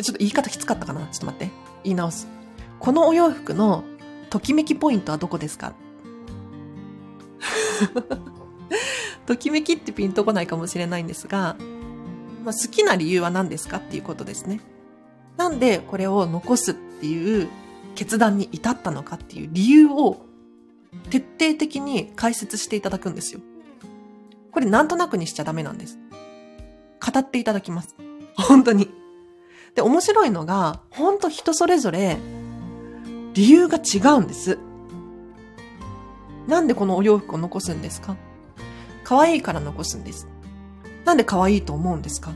[0.02, 1.06] ちょっと言い方きつかったかな？
[1.08, 1.50] ちょっと待って。
[1.84, 2.28] 言い直す。
[2.80, 3.84] このお洋服の
[4.30, 5.74] ときめきポイントはどこですか？
[9.26, 11.56] ときめきってピンとこないかもしれないんですが、
[12.44, 14.62] まあ、好きな理由は何ですかっていうことですね。
[15.38, 17.48] なんでこれを残すっていう
[17.96, 20.26] 決断に至ったのかっていう理由を
[21.10, 23.41] 徹底的に解説していただくんですよ。
[24.52, 26.00] これなんとなくにしちゃダメなんです。
[27.14, 27.95] 語っていただきます。
[28.36, 28.89] 本当に。
[29.78, 32.17] で、面白いのが、本当人それぞれ
[33.36, 34.57] 理由が違うんです。
[36.47, 38.15] なんでこのお洋服を残すんですか？
[39.03, 40.28] 可愛いから残すんです。
[41.05, 42.32] なんで可愛いと思うんですか？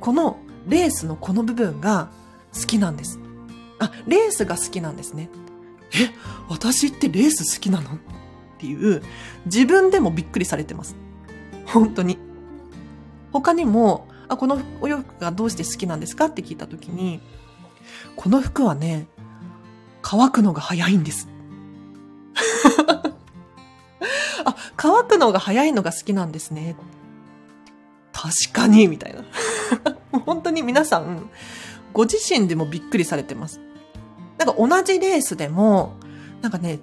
[0.00, 2.08] このレースのこの部分が
[2.58, 3.18] 好きなんです。
[3.80, 5.28] あ、レースが好きなんですね。
[5.92, 6.08] え、
[6.48, 7.90] 私ってレース好きなの？
[7.96, 7.98] っ
[8.56, 9.02] ていう、
[9.44, 10.96] 自分でもびっくりされてます。
[11.66, 12.16] 本当に。
[13.30, 17.20] 他にも、あ、このお洋服がどうして好きなんですかって聞いたときに、
[18.16, 19.06] この服はね、
[20.02, 21.28] 乾くのが早いんです。
[24.44, 26.76] あ、乾くのが早いのが好きなんですね。
[28.12, 29.24] 確かに、みたいな。
[30.24, 31.30] 本当に皆さん、
[31.92, 33.60] ご自身でもびっくりされてます。
[34.38, 35.94] なんか同じレースでも、
[36.42, 36.80] なんかね、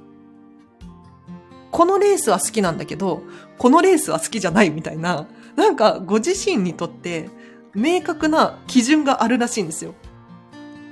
[1.71, 3.23] このレースは好きなんだけど、
[3.57, 7.29] このレースは好きじゃないみたいな、なんかご自身にとって
[7.73, 9.93] 明確な基準があるらしいんですよ。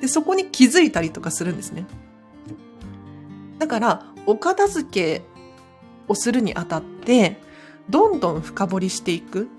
[0.01, 1.85] で、そこに気づいたりとかするんですね。
[3.57, 5.21] だから、お片付け
[6.07, 7.41] をするにあたって、
[7.89, 9.49] どんどん深掘りしていく。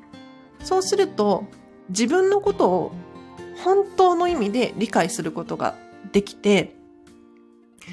[0.63, 1.45] そうすると、
[1.91, 2.93] 自分のことを
[3.65, 5.75] 本当の意味で理解することが
[6.13, 6.75] できて、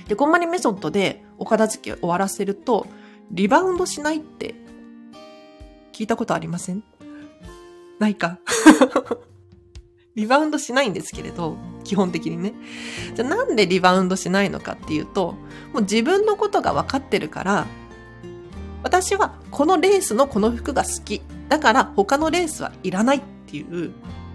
[0.08, 2.88] で、こんまりメソッドでお片付け終わらせると、
[3.32, 4.56] リバウンドしないって
[5.92, 6.84] 聞いたことありません？
[8.00, 8.40] ないか。
[10.16, 12.54] リバウンドしないんですけれど、基本的にね。
[13.16, 15.36] じゃあなんでリバウンドしないのかっていうと、
[15.74, 17.68] もう自分のことが分かってるから、
[18.84, 21.22] 私はこのレースのこの服が好き。
[21.50, 23.92] だから他のレースはいらないっていう、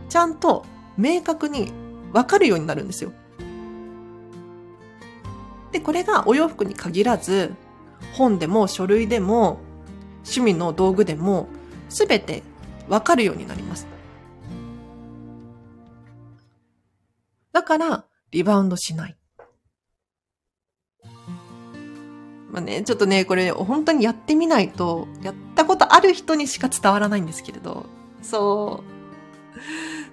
[0.08, 0.64] ちゃんと
[0.96, 1.72] 明確に
[2.12, 3.12] 分かるようになるんですよ。
[5.72, 7.54] で、これがお洋服に限らず、
[8.14, 9.58] 本でも書類でも
[10.18, 11.48] 趣味の道具でも
[11.88, 12.42] すべて
[12.92, 13.86] 分かるようになります。
[17.50, 19.16] だから、リバウンドしない。
[22.50, 27.86] まあね、ちょっとね、これ本当にやってみないと、やったことある人にしか伝わらないんですけれど、
[28.20, 28.84] そ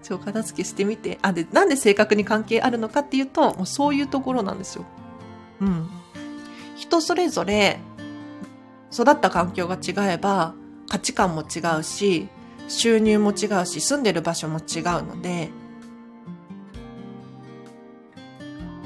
[0.01, 0.05] う。
[0.05, 1.19] ちょ、片付けしてみて。
[1.21, 4.85] あ、で、なんで性格に関係あるのかっていうと、もうそういうところなんですよ。
[5.59, 5.89] うん。
[6.77, 7.81] 人それぞれ、
[8.93, 10.53] 育った環境が違えば、
[10.87, 12.29] 価値観も違うし、
[12.69, 15.49] 収入も違うし、住んでる場所も違うので、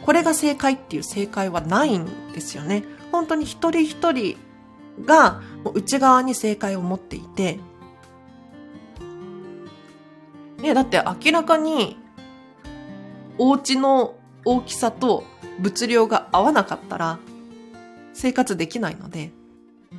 [0.06, 2.84] これが正解っていう正解はないんですよね。
[3.12, 4.38] 本当に一人一人
[5.06, 5.42] が
[5.74, 7.60] 内側に正解を持っていて、
[10.58, 11.98] ね、だって明らかに
[13.38, 14.16] お家の
[14.46, 15.24] 大きさと
[15.60, 17.20] 物量が合わなかったら
[18.14, 19.32] 生活できないので、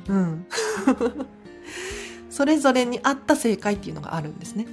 [0.07, 0.45] うん。
[2.35, 4.67] それぞれに合った正解っていうのがあるんですね。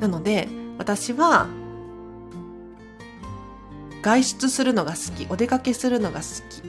[0.00, 1.46] なので、私は、
[4.02, 6.62] 外出するのが好き、お出かけするのが好きっ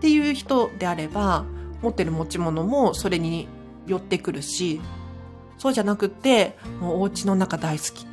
[0.00, 1.44] ていう人であれば、
[1.82, 3.48] 持ってる持ち物もそれに
[3.88, 4.80] 寄ってくるし、
[5.58, 8.06] そうじゃなくて、もうお家の中大好きっ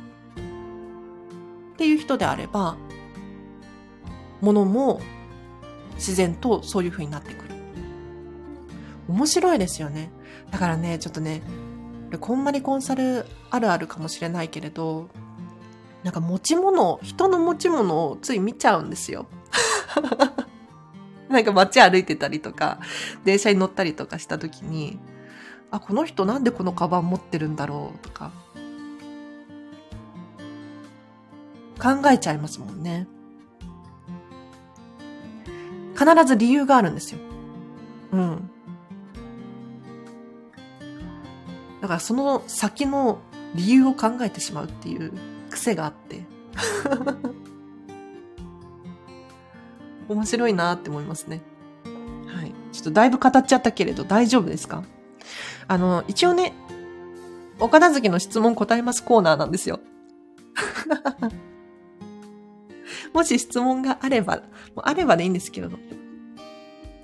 [1.76, 2.76] ていう人であれば、
[4.40, 5.00] 物も
[5.94, 7.54] 自然とそういう風になってくる。
[9.08, 10.10] 面白いですよね。
[10.50, 11.42] だからね、ちょっとね、
[12.20, 15.08] こんまりコンサルあるあるかもしれないけれど、
[16.04, 19.26] なんか持ち物、人の持ち物をつい見ちゃうんですよ。
[21.28, 22.78] なんか街歩いてたりとか、
[23.24, 24.98] 電車に乗ったりとかした時に、
[25.70, 28.30] あ、この人なんでこのカバン持ってるんだろうとか、
[31.78, 33.06] 考えちゃいますもんね。
[35.98, 37.18] 必ず理由があるんですよ。
[38.12, 38.50] うん。
[41.80, 43.18] だからその先の
[43.54, 45.12] 理由を考えてしまうっていう
[45.50, 46.24] 癖があって。
[50.08, 51.42] 面白いなって思いますね。
[52.26, 52.52] はい。
[52.72, 54.82] ちょっとだいぶ語っちゃったけれど大丈夫ですか？
[55.66, 56.54] あの、一応ね、
[57.60, 59.80] お片付けの質問答えますコーナーなんですよ。
[63.12, 64.44] もし質問があれば、もう
[64.84, 65.70] あればでいいんですけど、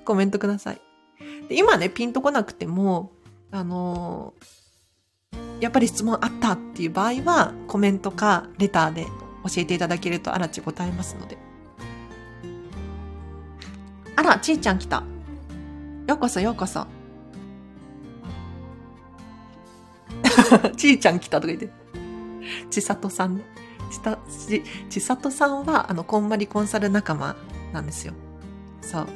[0.05, 0.81] コメントください。
[1.49, 3.13] で今ね、ピンとこなくても、
[3.51, 4.65] あのー
[5.61, 11.39] やっぱり質問あったっていう場合は、コメントかレターで教えていただけるとあらち答えますので。
[14.17, 15.03] あら、ちーちゃん来た。
[16.07, 16.87] ようこそようこそ。
[20.77, 21.71] ちーちゃん来たとか言って。
[22.71, 23.45] ちさとさんね。
[24.91, 27.37] ち、さとさんは、あの、こんまりコンサル仲間
[27.73, 28.15] なんですよ。
[28.81, 29.07] そう。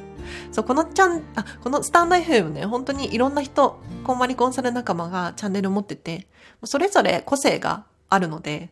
[0.51, 6.27] そう、このチャン、あ、このスタンド FM ね、本当にいろんな人、こんまりコンサル仲間がチャンネルを持ってて、
[6.63, 8.69] それぞれ個性があるので、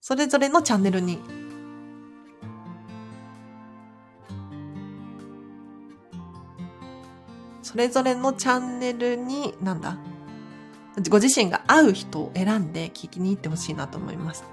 [0.00, 1.18] それぞれのチャンネルに、
[7.62, 9.96] それぞれのチャンネルに、なんだ
[11.08, 14.44] ご自身が合う人を選んで聞きに行ってほしいなと思います。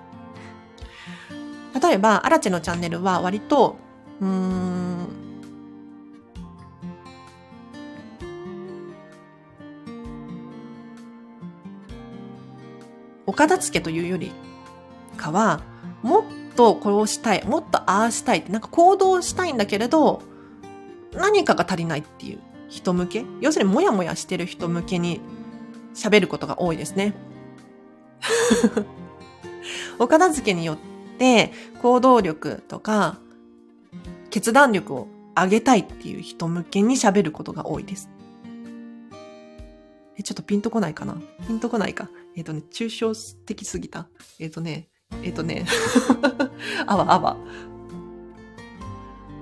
[1.80, 3.78] 例えば、アラチェのチャンネルは割と、
[4.20, 5.08] うーん、
[13.26, 14.32] お片付けというより
[15.16, 15.62] かは、
[16.02, 16.24] もっ
[16.56, 20.22] とこうしたい、もっとああしたいって、なんか行動したいんだけれど、
[21.14, 25.20] 何かが足りないっていう人向け要するにもやもやしてる人向けに
[25.94, 27.14] 喋ることが多いですね。
[30.00, 30.91] お片付けによって
[31.22, 31.52] て
[31.84, 33.20] 行動力とか
[34.32, 38.10] 決断力を上げたいっていう人向けに喋ることが多いです。
[40.18, 41.16] え、ちょっとピンとこないかな？
[41.48, 42.10] ピンとこないか？
[42.36, 43.14] えっ、ー、とね、抽象
[43.46, 44.08] 的すぎた？
[44.40, 44.90] えっ、ー、とね、
[45.22, 45.68] えっ、ー、とね、
[46.88, 47.38] あわあわ。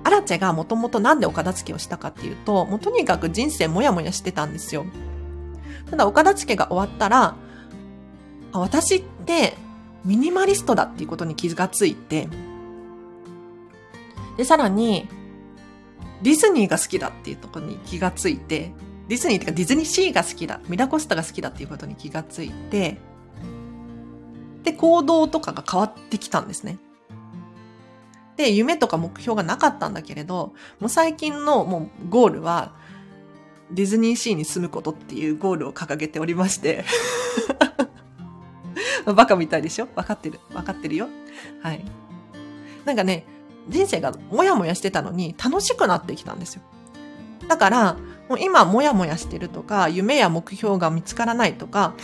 [0.04, 4.84] アラチェがもともとなんでお片付けをしたかっていうと、もうとにかく人生もやもやしてたんですよ。
[5.90, 7.36] ただお片付けが終わったら、
[8.52, 9.56] あ私って
[10.04, 12.28] ミニマリストだっていうことに気がついて、
[14.36, 15.08] で、さらに、
[16.22, 18.72] ディズニーが好きだっていうところに気がついて、
[19.08, 22.98] ディズニーっていうかディズニーシーが好きだ、ミラコスタが好きだっていうことに気がついて、
[24.62, 26.78] で、行動とかが変わってきたんですね。
[28.36, 32.74] で、夢とか目標がなかったんだけれど、もう最近のもうゴールは、
[33.70, 36.84] ディズニーシーに住むことっていうゴールを掲げておりまして
[39.14, 39.86] バカみたいでしょ？
[39.86, 40.40] 分かってる。
[40.52, 41.08] 分かってるよ。
[41.62, 41.84] はい。
[42.84, 43.24] なんかね、
[43.68, 46.62] 人生がもやもやしてたのに楽しくなってきたんですよ。
[47.48, 47.96] だから、
[48.28, 51.94] もう今もやもやしてるとか、夢や目標が見つからないとか、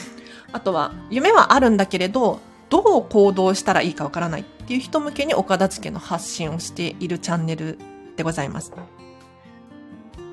[0.52, 7.78] あとは夢はあるんだけれど、どう行動したらいいかわからないっていう人向けにお片付けの発信をしているチャンネル
[8.16, 8.72] でございます。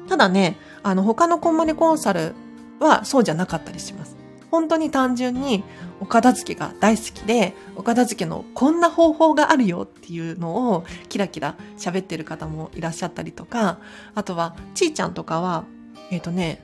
[0.10, 2.34] ただね、あの他のコンマネコンサル
[2.80, 4.18] はそうじゃなかったりします。
[4.54, 5.64] 本当に単純に
[6.00, 13.80] お片付けが大好きで、お片付けのこんな方法があるよっていうのをキラキラ喋ってる方もいらっしゃったりとか、
[14.14, 15.66] あとは、ちーちゃんとかは、
[16.12, 16.62] えっ、ー、とね、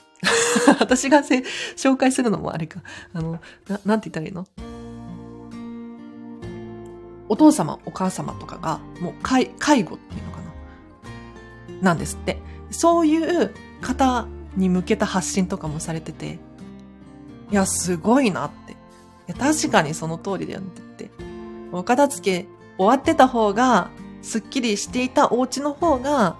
[0.78, 1.38] 私がせ
[1.76, 2.82] 紹介するのもあれか。
[3.14, 4.46] あの、ななんて言ったらいいの？
[7.30, 10.38] お父様、お母様とかが、もう介介護っていうのか
[11.80, 11.80] な？
[11.80, 12.42] なんですって。
[12.70, 16.40] そういう方に向けた発信とかもされてて、
[17.50, 18.72] いや、すごいなって。
[18.72, 18.76] い
[19.28, 21.10] や、確かにその通りだよねって。
[21.72, 23.90] お片付け終わってた方が、
[24.22, 26.36] すっきりしていたお家の方が、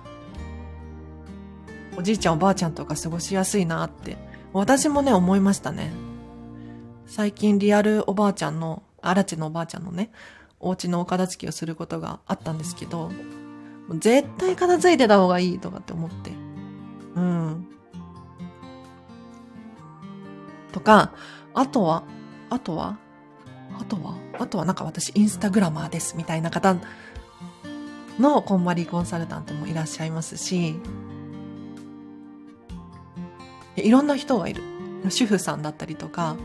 [1.97, 4.19] おじいちゃんおばあちゃんとか過ごしやすいなって、
[4.53, 5.93] 私もね、思いましたね。
[7.07, 10.11] 最近リアルおばあちゃんの、アラチのおばあちゃんのね、
[10.61, 13.11] お家のお片付けをすることがあったんですけど、
[13.99, 16.33] 絶対片付いてた方がいいとかって思って。
[17.15, 17.69] うん。
[20.77, 21.14] とか、
[21.55, 22.03] あとは、
[22.51, 22.99] あとは、
[23.81, 26.77] あとは、あとはなんか私インスタグラマーですみたいな方
[28.18, 30.79] のこんまりコンサルタントもいらっしゃいますし、
[33.77, 34.62] いろんな人がいる。
[35.09, 36.37] 主婦さんだったりとか、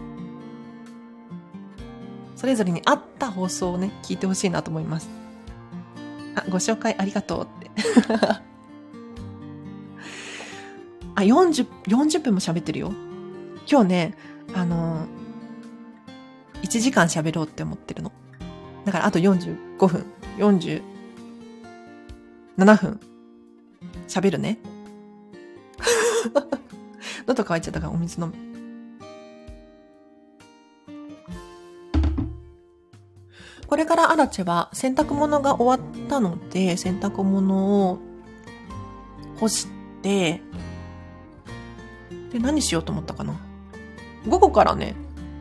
[2.37, 5.09] それぞれに合った放送をね、聞いてほしいなと思います。
[6.35, 7.69] あ、ご紹介ありがとうって。
[11.15, 12.93] あ、40、40分も喋ってるよ。
[13.71, 14.13] 今日ね、
[14.53, 18.11] あのー、1時間喋ろうって思ってるの。
[18.83, 20.05] だからあと45分、
[20.37, 20.81] 47
[22.75, 22.99] 分、
[24.09, 24.57] 喋るね。
[27.25, 28.33] 喉乾いちゃったからお水飲む。
[33.67, 37.99] これからアラチェは洗濯物が終わったので、洗濯物を
[39.39, 39.67] 干し
[40.01, 40.41] て、
[42.33, 43.50] で、何しようと思ったかな？
[44.27, 44.95] 午後からね、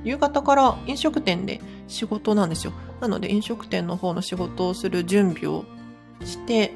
[0.04, 2.72] 夕方から飲食店で仕事なんですよ。
[3.00, 5.64] なので飲食店の方の仕事をする準備を
[6.24, 6.72] して、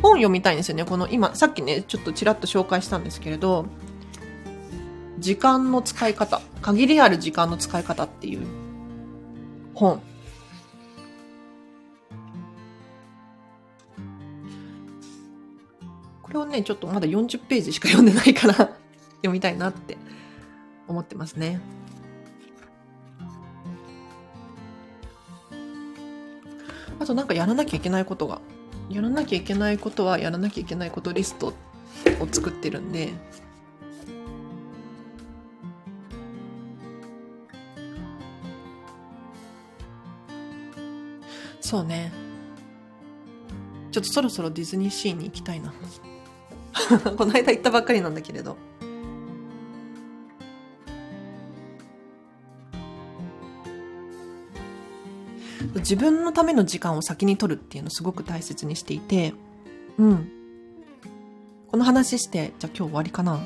[0.00, 0.84] 本読みたいんですよね。
[0.84, 3.66] この今、さっきね、ちょっとちらっと紹介したんですけれど、
[5.18, 8.46] 時間の使い方、限りある時間の使い方っていう
[9.74, 10.02] 本。
[16.22, 18.81] これをね、ちょっとまだ40ページしか読んでないから
[19.22, 19.96] 読みたいなって
[20.88, 21.60] 思ってますね。
[26.98, 28.40] あとなんかやらなきゃいけないことが。
[28.88, 31.54] やらなきゃいけないことはやらなきゃいけないことリストを
[32.30, 33.12] 作ってるんで。
[41.60, 42.12] そうね。
[43.90, 45.72] ちょっとそろそろディズニーシーに行きたいな。
[47.16, 48.56] この間行ったばっかりなんだけれど。
[55.74, 59.34] 自分のための時間を先に取るっていうのをすごく大切にしていて、
[59.98, 60.28] うん。
[61.68, 63.40] この話して、じゃあ今日終わりかな。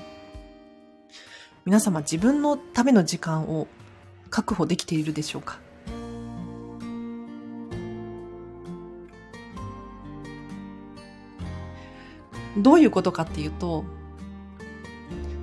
[1.64, 3.66] 皆様自分のための時間を
[4.30, 5.58] 確保できているでしょうか？
[12.58, 13.84] どういうことかっていうと、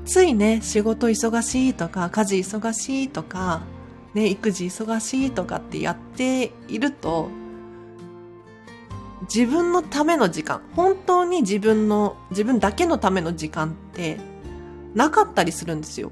[0.06, 3.62] ついね、仕事忙しいとか、家事忙しいとか、
[4.14, 7.30] ね、育児忙しいとかってやっていると、
[9.34, 14.18] 自分のための時間、本当に自分の、自分だけのための時間って
[14.93, 16.11] なかったりするんですよ。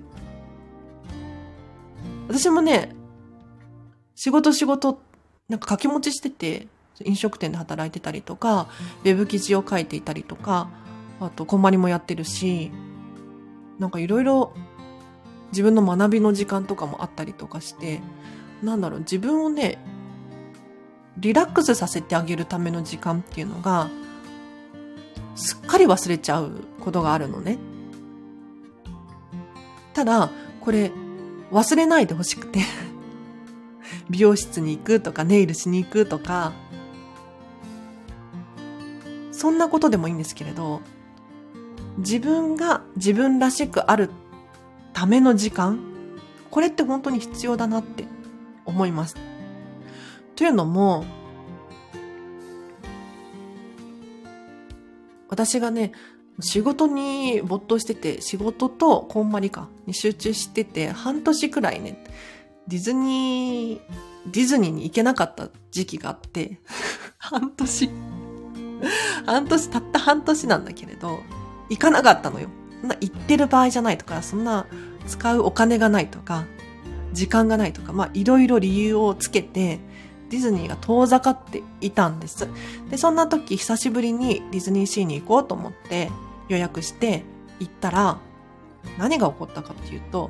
[2.28, 2.96] 私もね、
[4.16, 5.02] 仕事仕事、
[5.50, 6.68] なんか掛け持ちしてて、
[7.04, 8.68] 飲食店で働いてたりとか、
[9.04, 10.70] ウェブ記事を書いていたりとか、
[11.20, 12.72] あと、こまりもやってるし、
[13.80, 14.54] なんかいろいろ
[15.52, 18.02] 自分の学びの時間とかもあったりとかして、
[18.64, 19.78] なんだろう、自分をね、
[21.18, 23.90] リラックスさせてあげるための時間っていうのが、
[25.36, 27.58] すっかり忘れちゃうことがあるのね。
[29.94, 30.30] ただ、
[30.62, 30.92] これ、
[31.52, 32.62] 忘れないでほしくて
[34.10, 36.54] 美容室に行くとか、ネイルしに行くとか、
[39.32, 40.82] そんなことでもいいんですけれど、
[41.98, 44.10] 自分が自分らしくある
[45.02, 45.80] ための時間、
[46.52, 48.06] これって本当に必要だなって
[48.66, 49.16] 思います。
[50.36, 51.06] というのも、
[55.28, 55.92] 私がね、
[56.40, 62.06] 仕事に没頭してて、仕事とこんまりかに集中してて、半年くらいね、
[62.68, 66.60] ディズニー、ディズニーに行けなかった時期があって、
[67.18, 67.90] 半年
[69.26, 71.24] 半年、たった半年なんだけれど、
[71.72, 72.50] 行かなかったのよ。
[72.82, 74.68] そんな行ってる場合じゃないとか、そんな
[75.08, 76.46] 使うお金がないとか、
[77.14, 79.80] 時間がないとか、まあいろいろ理由をつけて、
[80.30, 82.48] ディズニーが遠ざかっていたんです。
[82.90, 86.10] で、そんな時久しぶりにディズニーシーに行こうと思って
[86.48, 87.26] 予約して
[87.60, 88.18] 行ったら、
[88.98, 90.30] 何が起こったかっていうと、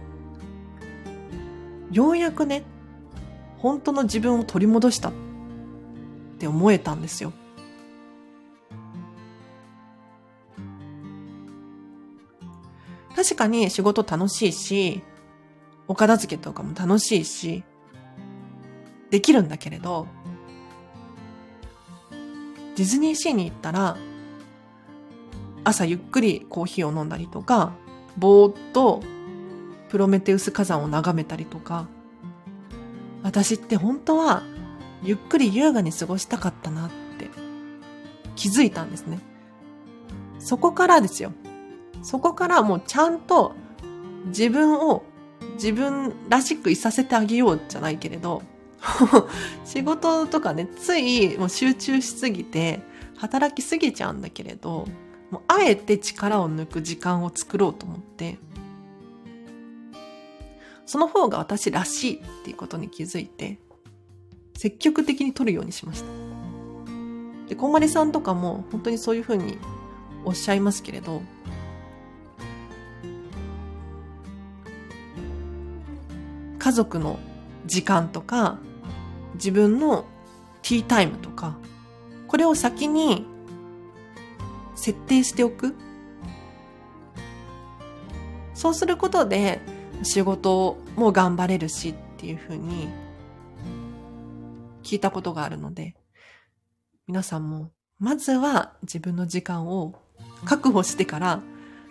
[1.91, 2.63] ようやくね、
[3.59, 5.13] 本当の自分を取り戻したっ
[6.39, 7.31] て思えたんですよ。
[13.15, 15.03] 確かに仕事楽しいし、
[15.87, 17.63] お片付けとかも楽しいし、
[19.09, 20.07] できるんだけれど、
[22.75, 23.97] ディズニーシーに行ったら、
[25.63, 27.73] 朝ゆっくりコーヒーを飲んだりとか、
[28.17, 29.01] ぼーっと
[29.89, 31.87] プロメテウス火山を眺めたりとか、
[33.23, 34.43] 私って本当は
[35.03, 36.89] ゆっくり優雅に過ごしたかったなっ
[37.19, 37.29] て
[38.35, 39.19] 気づいたんですね。
[40.39, 41.33] そこからですよ。
[42.01, 43.53] そこからもうちゃんと
[44.27, 45.03] 自分を
[45.55, 48.41] 自分らしくいさせてあげようじゃないけれど、
[49.65, 52.81] 仕事とかね、ついもう集中しすぎて、
[53.17, 54.87] 働きすぎちゃうんだけれど、
[55.29, 58.39] もうあえて力を抜く時間を作ろうと思って、
[60.85, 63.59] その方が私らしいっていうことに気づいて、
[64.57, 66.07] 積極的に取るようにしました。
[67.47, 69.57] で、こんまりさんとかも本当にそういうふうに
[70.25, 71.21] おっしゃいますけれど、
[76.71, 77.19] 家族の
[77.65, 78.57] 時間とか、
[79.33, 80.05] 自分の
[80.61, 81.57] ティータイムとか、
[82.29, 83.25] これを先に
[84.75, 85.75] 設定しておく。
[88.53, 89.59] そうすることで
[90.03, 92.87] 仕事も頑張れるしっていうふうに
[94.81, 95.97] 聞いたことがあるので、
[97.05, 99.99] 皆さんもまずは自分の時間を
[100.45, 101.41] 確保してから、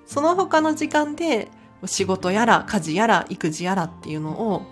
[0.07, 1.51] その他の時間で
[1.87, 4.62] 仕事やら家事やら育児やらっていうのを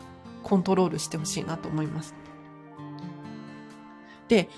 [0.43, 2.15] コントロールしてほしいなと思います。
[4.29, 4.49] で、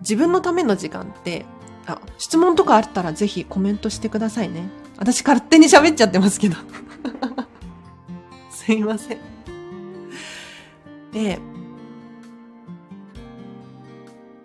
[0.00, 1.46] 自分のための時間って、
[1.86, 4.68] あ、質問とかあったらぜひコメントしてくださいね。
[4.98, 6.56] 私勝手に喋っちゃってますけど。
[8.50, 9.18] すいません。
[11.12, 11.38] で、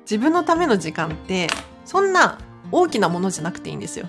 [0.02, 1.48] 自分のための時間って、
[1.86, 2.40] そんな
[2.72, 4.08] 大きなものじゃなくていいんですよ。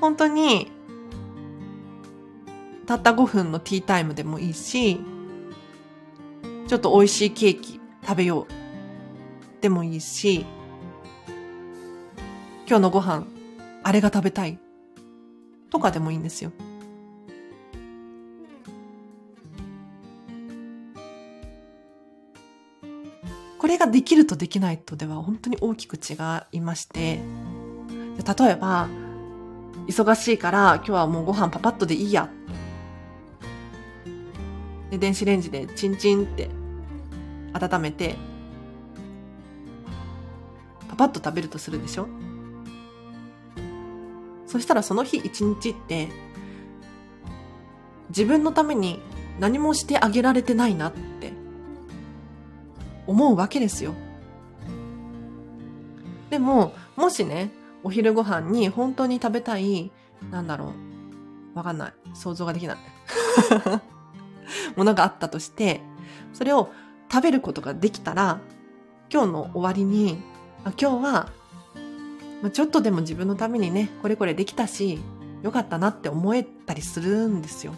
[0.00, 0.70] 本当に
[2.86, 5.00] たった5分のティータイムでもいいし、
[6.68, 10.44] ちょっと美味しいケーキ食べようでもいいし、
[12.66, 13.26] 今日のご飯、
[13.82, 14.58] あれが食べたい
[15.70, 16.52] とかでもいいんですよ。
[23.58, 26.16] これができるとできないとでは本当に大きく違
[26.50, 27.20] いまして、
[28.38, 28.88] 例えば、
[29.86, 32.28] 忙しいから今日はもうご飯パパッとでいいや
[34.92, 36.50] で、電子レンジでチンチンって
[37.54, 38.16] 温めて、
[40.86, 42.06] パパッと食べるとするでしょ？
[44.46, 46.10] そしたらその日一日って、
[48.10, 49.00] 自分のために
[49.40, 51.32] 何もしてあげられてないなって
[53.06, 53.94] 思うわけですよ。
[56.28, 57.50] でも、もしね、
[57.82, 59.90] お昼ご飯に本当に食べたい、
[60.30, 60.74] なんだろ
[61.54, 61.92] う、わかんない。
[62.12, 62.76] 想像ができない。
[64.76, 65.80] ものがあったとして、
[66.32, 66.70] それを
[67.10, 68.40] 食べることができたら、
[69.12, 70.18] 今日の終わりに、
[70.64, 71.28] 今日は、
[72.42, 75.00] ま、ちょっとでも自分のためにね、これこれできたし、
[75.42, 77.74] よかったなって思えたりするんですよ。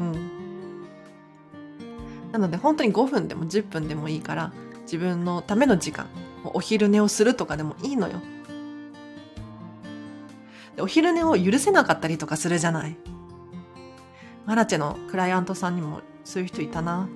[0.00, 0.40] うん。
[2.32, 4.52] なので本当に5分でも10分でもいいから、
[4.82, 6.08] 自分のための時間、
[6.44, 8.20] お昼寝をするとかでもいいのよ。
[10.78, 12.96] お昼寝を許せなかったりとかするじゃない。
[14.46, 17.08] マラチェのクライアントさんにもそういう人いたな。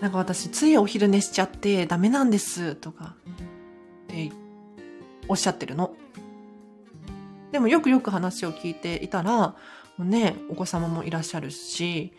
[0.00, 3.16] なんか私ついお昼寝しちゃってダメなんですとか
[4.04, 4.32] って
[5.28, 5.94] おっしゃってるの。
[7.52, 9.56] でもよくよく話を聞いていたら、も
[9.98, 12.12] うね、お子様もいらっしゃるし、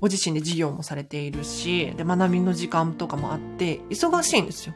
[0.00, 4.74] ご自身で授業もされているし、で、学びの時間とかもあって、忙しいんですよ。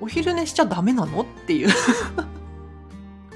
[0.00, 1.22] お昼寝しちゃダメなの？
[1.22, 1.68] っていう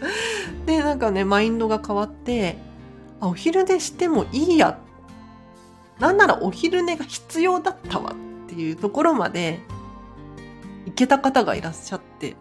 [0.67, 2.59] で、なんかね、マインドが変わって、
[3.21, 4.79] あ、お昼寝してもいいや。
[5.99, 9.61] なんならお昼寝が必要だったわっていうところまで
[10.87, 12.37] 行けた方がいらっしゃって、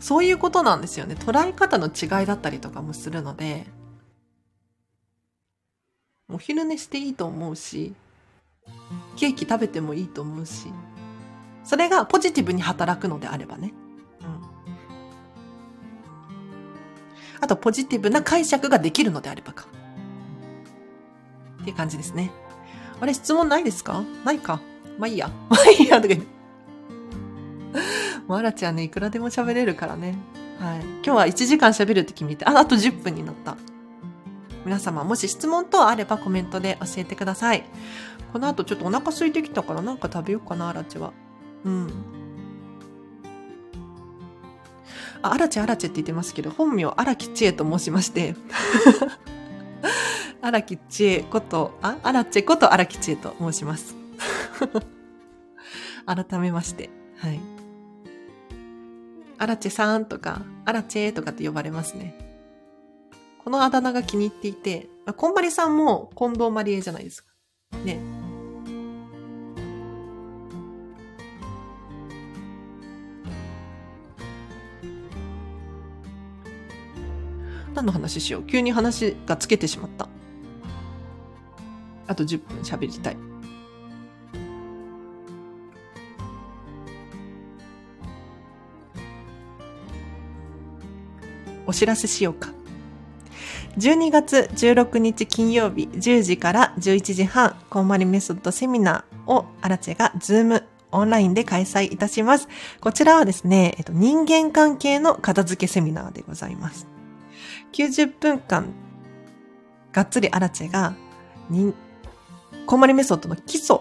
[0.00, 1.14] そういうことなんですよね。
[1.14, 3.66] 捉え方の違いだったりとかもするので、
[6.28, 7.94] お昼寝していいと思うし、
[9.16, 10.66] ケーキ食べてもいいと思うし、
[11.64, 13.72] それがポジティブに働くのであればね。
[14.20, 14.28] うん。
[17.40, 19.66] あと、ポジティブな解釈ができるのであればか。
[21.62, 22.30] っていう感じですね。
[23.00, 24.04] あれ、質問ないですか？
[24.24, 24.60] ないか。
[24.98, 25.30] まあいいや。
[25.48, 26.26] まあいいや、とか言。
[28.26, 30.16] もう、あらちゃんね、いくらでも喋れるからね。
[30.60, 30.80] はい。
[30.80, 33.56] 今日は1時間喋るって決めて、あ、あと10分になった。
[34.64, 37.64] 皆様、もし質問等あればコメントで教えてください。
[38.32, 41.12] この後ちょっとお腹空いてきたからなんか食べようかな、アラチは。
[41.64, 41.90] うん。
[45.22, 48.36] あ、アラチアラチって言ってますけど、本名荒木千恵と申しまして。
[50.42, 53.94] 荒木千恵こと、あ、アラチェこと荒木千恵と申します。
[56.06, 57.40] 改めまして、はい。
[59.38, 62.14] アラチェさんとか、アラチェとかって呼ばれますね。
[63.42, 67.30] このあだ名が気に入っていて、こんまりさんも近藤まりえじゃないですか。
[67.84, 68.23] ね。
[77.74, 80.08] 何の話しよう急に話がつけてしまった。
[82.06, 83.16] あと10分喋りたい。
[91.66, 92.50] お知らせしようか。
[93.78, 102.48] 12月16日金曜日10時から11時半、こんまりメソッドセミナーをアラチェがズームオンラインで開催いたします。
[102.80, 106.93] こちらはですね、えっと、人間関係の片付けセミナーでございます。
[107.74, 108.72] 90分間、
[109.92, 110.94] がっつりアラチェが、
[112.66, 113.80] コンマリメソッドの基礎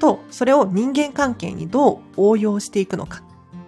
[0.00, 3.22] と、それを人間関係にどう応用していくのかっ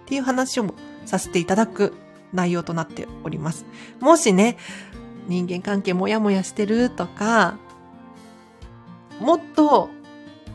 [0.07, 0.73] ていう話を
[1.05, 1.93] させていただく
[2.33, 3.65] 内容となっております。
[4.01, 4.57] もしね、
[5.27, 7.57] 人間関係もやもやしてるとか、
[9.21, 9.89] もっと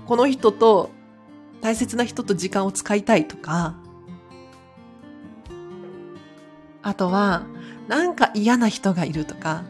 [0.06, 0.90] この人と
[1.62, 3.76] 大切な人と時間を使いたいとか、
[6.82, 7.46] あとは、
[7.90, 9.64] なんか嫌な人がいるとか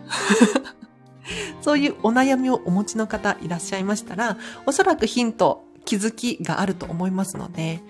[1.62, 7.80] そういうお悩みをお持ちの方いらっしゃいましたら、おそらくヒント、気づきがあると思いますので、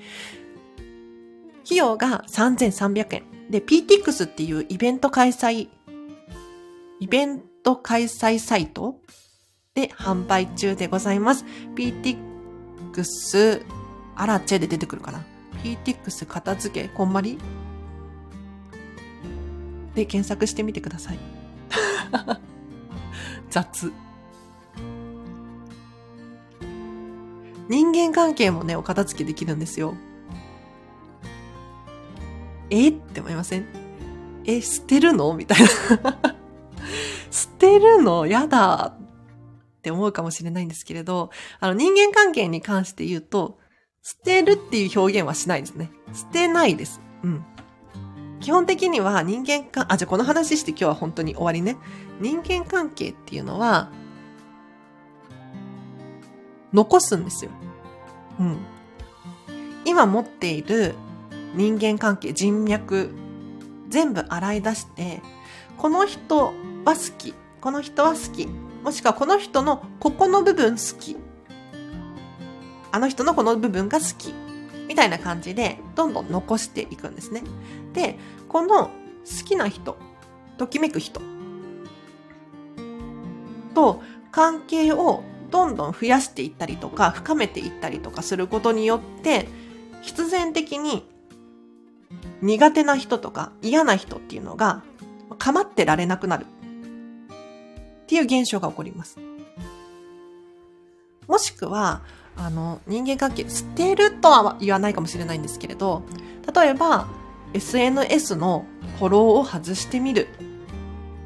[1.65, 3.25] 費用が3300円。
[3.51, 5.69] で、PTX っていうイベント開催、
[7.01, 9.01] イベント開催サイト
[9.75, 11.45] で販売中でございます。
[11.75, 13.65] PTX
[14.15, 15.25] アラチェで出てくるかな。
[15.65, 17.39] PTX 片付け、こんまり？
[20.01, 21.19] で検索してみてください。
[23.51, 23.93] 雑。
[27.69, 29.95] 人間関係もね、お片付けできるんですよ。
[32.71, 32.89] え？
[32.89, 33.67] って思いません？
[34.47, 35.35] え、捨てるの？
[35.35, 35.69] みたいな
[37.31, 38.27] 捨てるの？
[38.27, 41.31] やだって思うかもしれないんですけれど、
[41.61, 43.59] あの人間関係に関して言うと、
[44.03, 45.91] 捨てるっていう表現はしないですね。
[46.15, 47.01] 捨てないです。
[47.23, 47.45] うん。
[48.41, 51.77] 基本的には人間関、あ、じゃあこの話して今日は本当に終わりね。
[52.21, 53.91] 人間関係っていうのは、
[56.73, 57.51] 残すんですよ。
[58.39, 58.59] うん。
[59.85, 60.95] 今持っている
[61.55, 63.11] 人間関係、人脈、
[63.89, 65.21] 全部洗い出して、
[65.77, 66.53] この人は
[66.95, 68.47] 好き、この人は好き、
[68.83, 71.17] もしくはこの人のここの部分好き。
[72.93, 74.33] あの人のこの部分が好き。
[74.91, 77.45] みたいな感じで、どんどん残していくんですね。
[77.93, 78.19] で、
[78.49, 78.91] この好
[79.47, 79.97] きな人、
[80.59, 81.21] ときめく人
[83.73, 85.23] と関係を
[85.53, 89.47] どんどん増やしていったりとか、深めていったりとかすることによって、
[90.03, 91.09] 必然的に
[92.43, 94.83] 苦手な人とか嫌な人っていうのが
[95.39, 99.21] 構ってられなくなるっていう現象が起こります。
[101.29, 102.03] もしくは、
[102.43, 106.03] あの、人間関係捨てるとは言わないかもしれないんですけれど、
[106.55, 107.07] 例えば、
[107.53, 108.65] SNS の
[108.99, 110.29] フォローを外してみる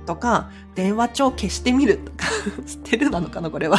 [0.06, 2.26] とか、電話帳消してみるとか、
[2.66, 3.78] 捨てるなのかな、これは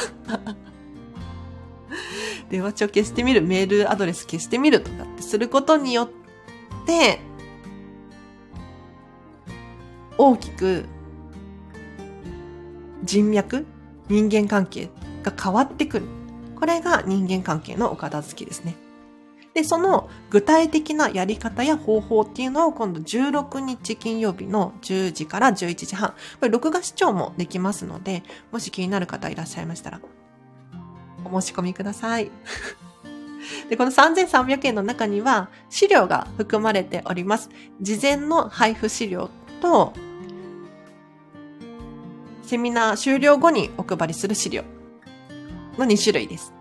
[2.50, 6.10] 電話帳消してみる、メールアドレス消してみるとかってすることによっ
[6.86, 7.20] て、
[10.18, 10.86] 大きく
[13.04, 13.66] 人脈、
[14.08, 14.90] 人間関係
[15.22, 16.15] が変わってくる。
[16.60, 18.76] これが人間関係のお片付けですね。
[19.56, 26.10] で、その具体的なやり方や方法っていうのを今度16日金曜日の10時から11時半。
[26.10, 30.02] これ録画視聴もできますので、もし気になる方いらっしゃいましたら、
[31.24, 32.30] お申し込みください。
[33.70, 37.50] で、この3300円の中には資料が含まれております。
[37.80, 39.30] 事前の配布資料
[39.62, 39.94] と、
[42.44, 44.64] セミナー終了後にお配りする資料
[45.78, 46.54] の2種類です。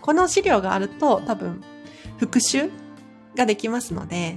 [0.00, 1.62] この資料があると多分
[2.18, 2.70] 復習
[3.36, 4.36] ができますので、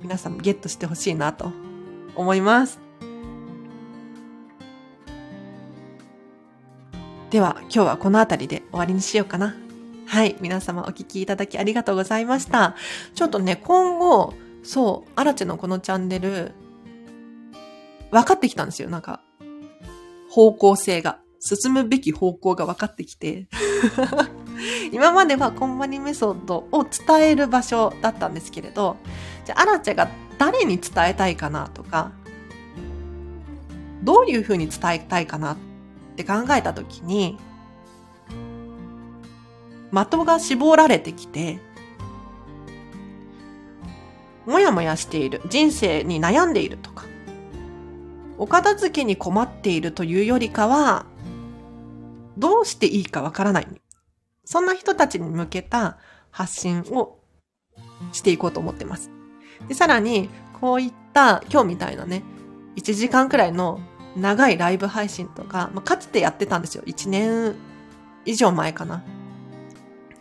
[0.00, 1.52] 皆さんゲットしてほしいなと
[2.14, 2.80] 思います。
[7.30, 9.56] では今日はこの辺りで終わりにしようかな。
[10.06, 10.36] はい。
[10.42, 12.76] 皆様お聞きいただきありがとうございました。
[13.14, 16.52] ちょっとね、今後、そう、アラチェのこのチャンネル、
[18.10, 18.90] 分かってきたんですよ。
[18.90, 19.22] なんか、
[20.28, 21.21] 方向性が。
[21.44, 23.48] 進むべき方向が分かってきて
[24.92, 28.96] 今まではコンマニメソッドを伝える場所だったんですけれど、
[29.44, 32.12] じゃあ、アラチェが誰に伝えたいかなとか、
[34.04, 35.56] どういうふうに伝えたいかなっ
[36.16, 37.38] て考えたときに、
[39.90, 41.58] 的が絞られてきて、
[44.46, 47.04] もやもやしている、人生に悩んでいるとか、
[48.38, 51.06] お片付けに困っているというよりかは、
[52.36, 53.68] どうしていいかわからない。
[54.44, 55.98] そんな人たちに向けた
[56.30, 57.18] 発信を
[58.12, 59.10] していこうと思ってます。
[59.68, 60.28] で、さらに、
[60.60, 62.22] こういった今日みたいなね、
[62.76, 63.80] 1時間くらいの
[64.16, 66.82] 長いライブ配信とか、まあ、かつてやってたんですよ。
[66.86, 67.54] 1年
[68.24, 69.02] 以上前かな。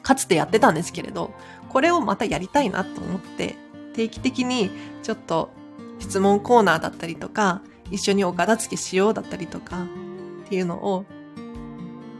[0.01, 1.33] かつてやってたんですけれど、
[1.69, 3.55] これをまたやりたいなと思って、
[3.93, 4.71] 定期的に
[5.03, 5.51] ちょっと
[5.99, 9.83] 質問コーナーだったりとか、一緒にお片付けしようだったりとか、
[10.45, 11.05] っていうのを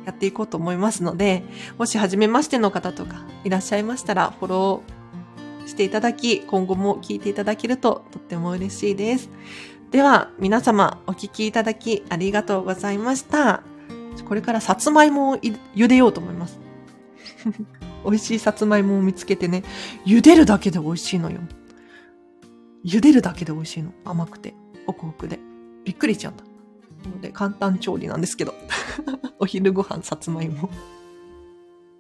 [0.06, 1.44] やっていこうと思いますので、
[1.78, 9.30] もし初めましての方とかいらっしゃいましたら、フォローしていただき、今後も聞いていただけるととっても嬉しいです。
[9.92, 13.64] では、皆様お聞きいただきありがとうございました。
[14.28, 16.60] これからさつまいもを茹でようと思います。
[18.06, 19.64] 美味しいさつまいもを見つけてね、
[20.06, 21.40] 茹でるだけで美味しいのよ。
[22.86, 23.92] 茹でるだけで美味しいの。
[24.06, 24.54] 甘くて、
[24.88, 25.40] ホクホクで。
[25.84, 26.34] びっくりしちゃっ
[27.10, 28.54] ので、簡単調理なんですけど。
[29.40, 30.70] お昼ご飯、さつまいも。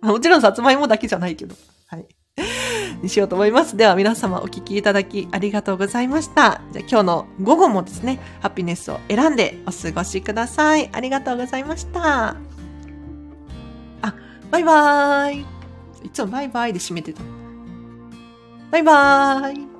[0.01, 1.55] もちろんさつまいもだけじゃないけど。
[1.87, 2.05] はい。
[3.01, 3.75] にしようと思います。
[3.77, 6.61] では皆様お聞きいただきありがとうございました。
[6.71, 10.89] じゃあ今日の午後もですね、ハピネスを選んでお過ごしください。
[10.91, 12.35] ありがとうございました。
[14.01, 14.15] あ、
[14.51, 15.45] バイバーイ。
[16.03, 17.21] いつもバイバイで締めてた。
[18.71, 19.70] バイバーイ。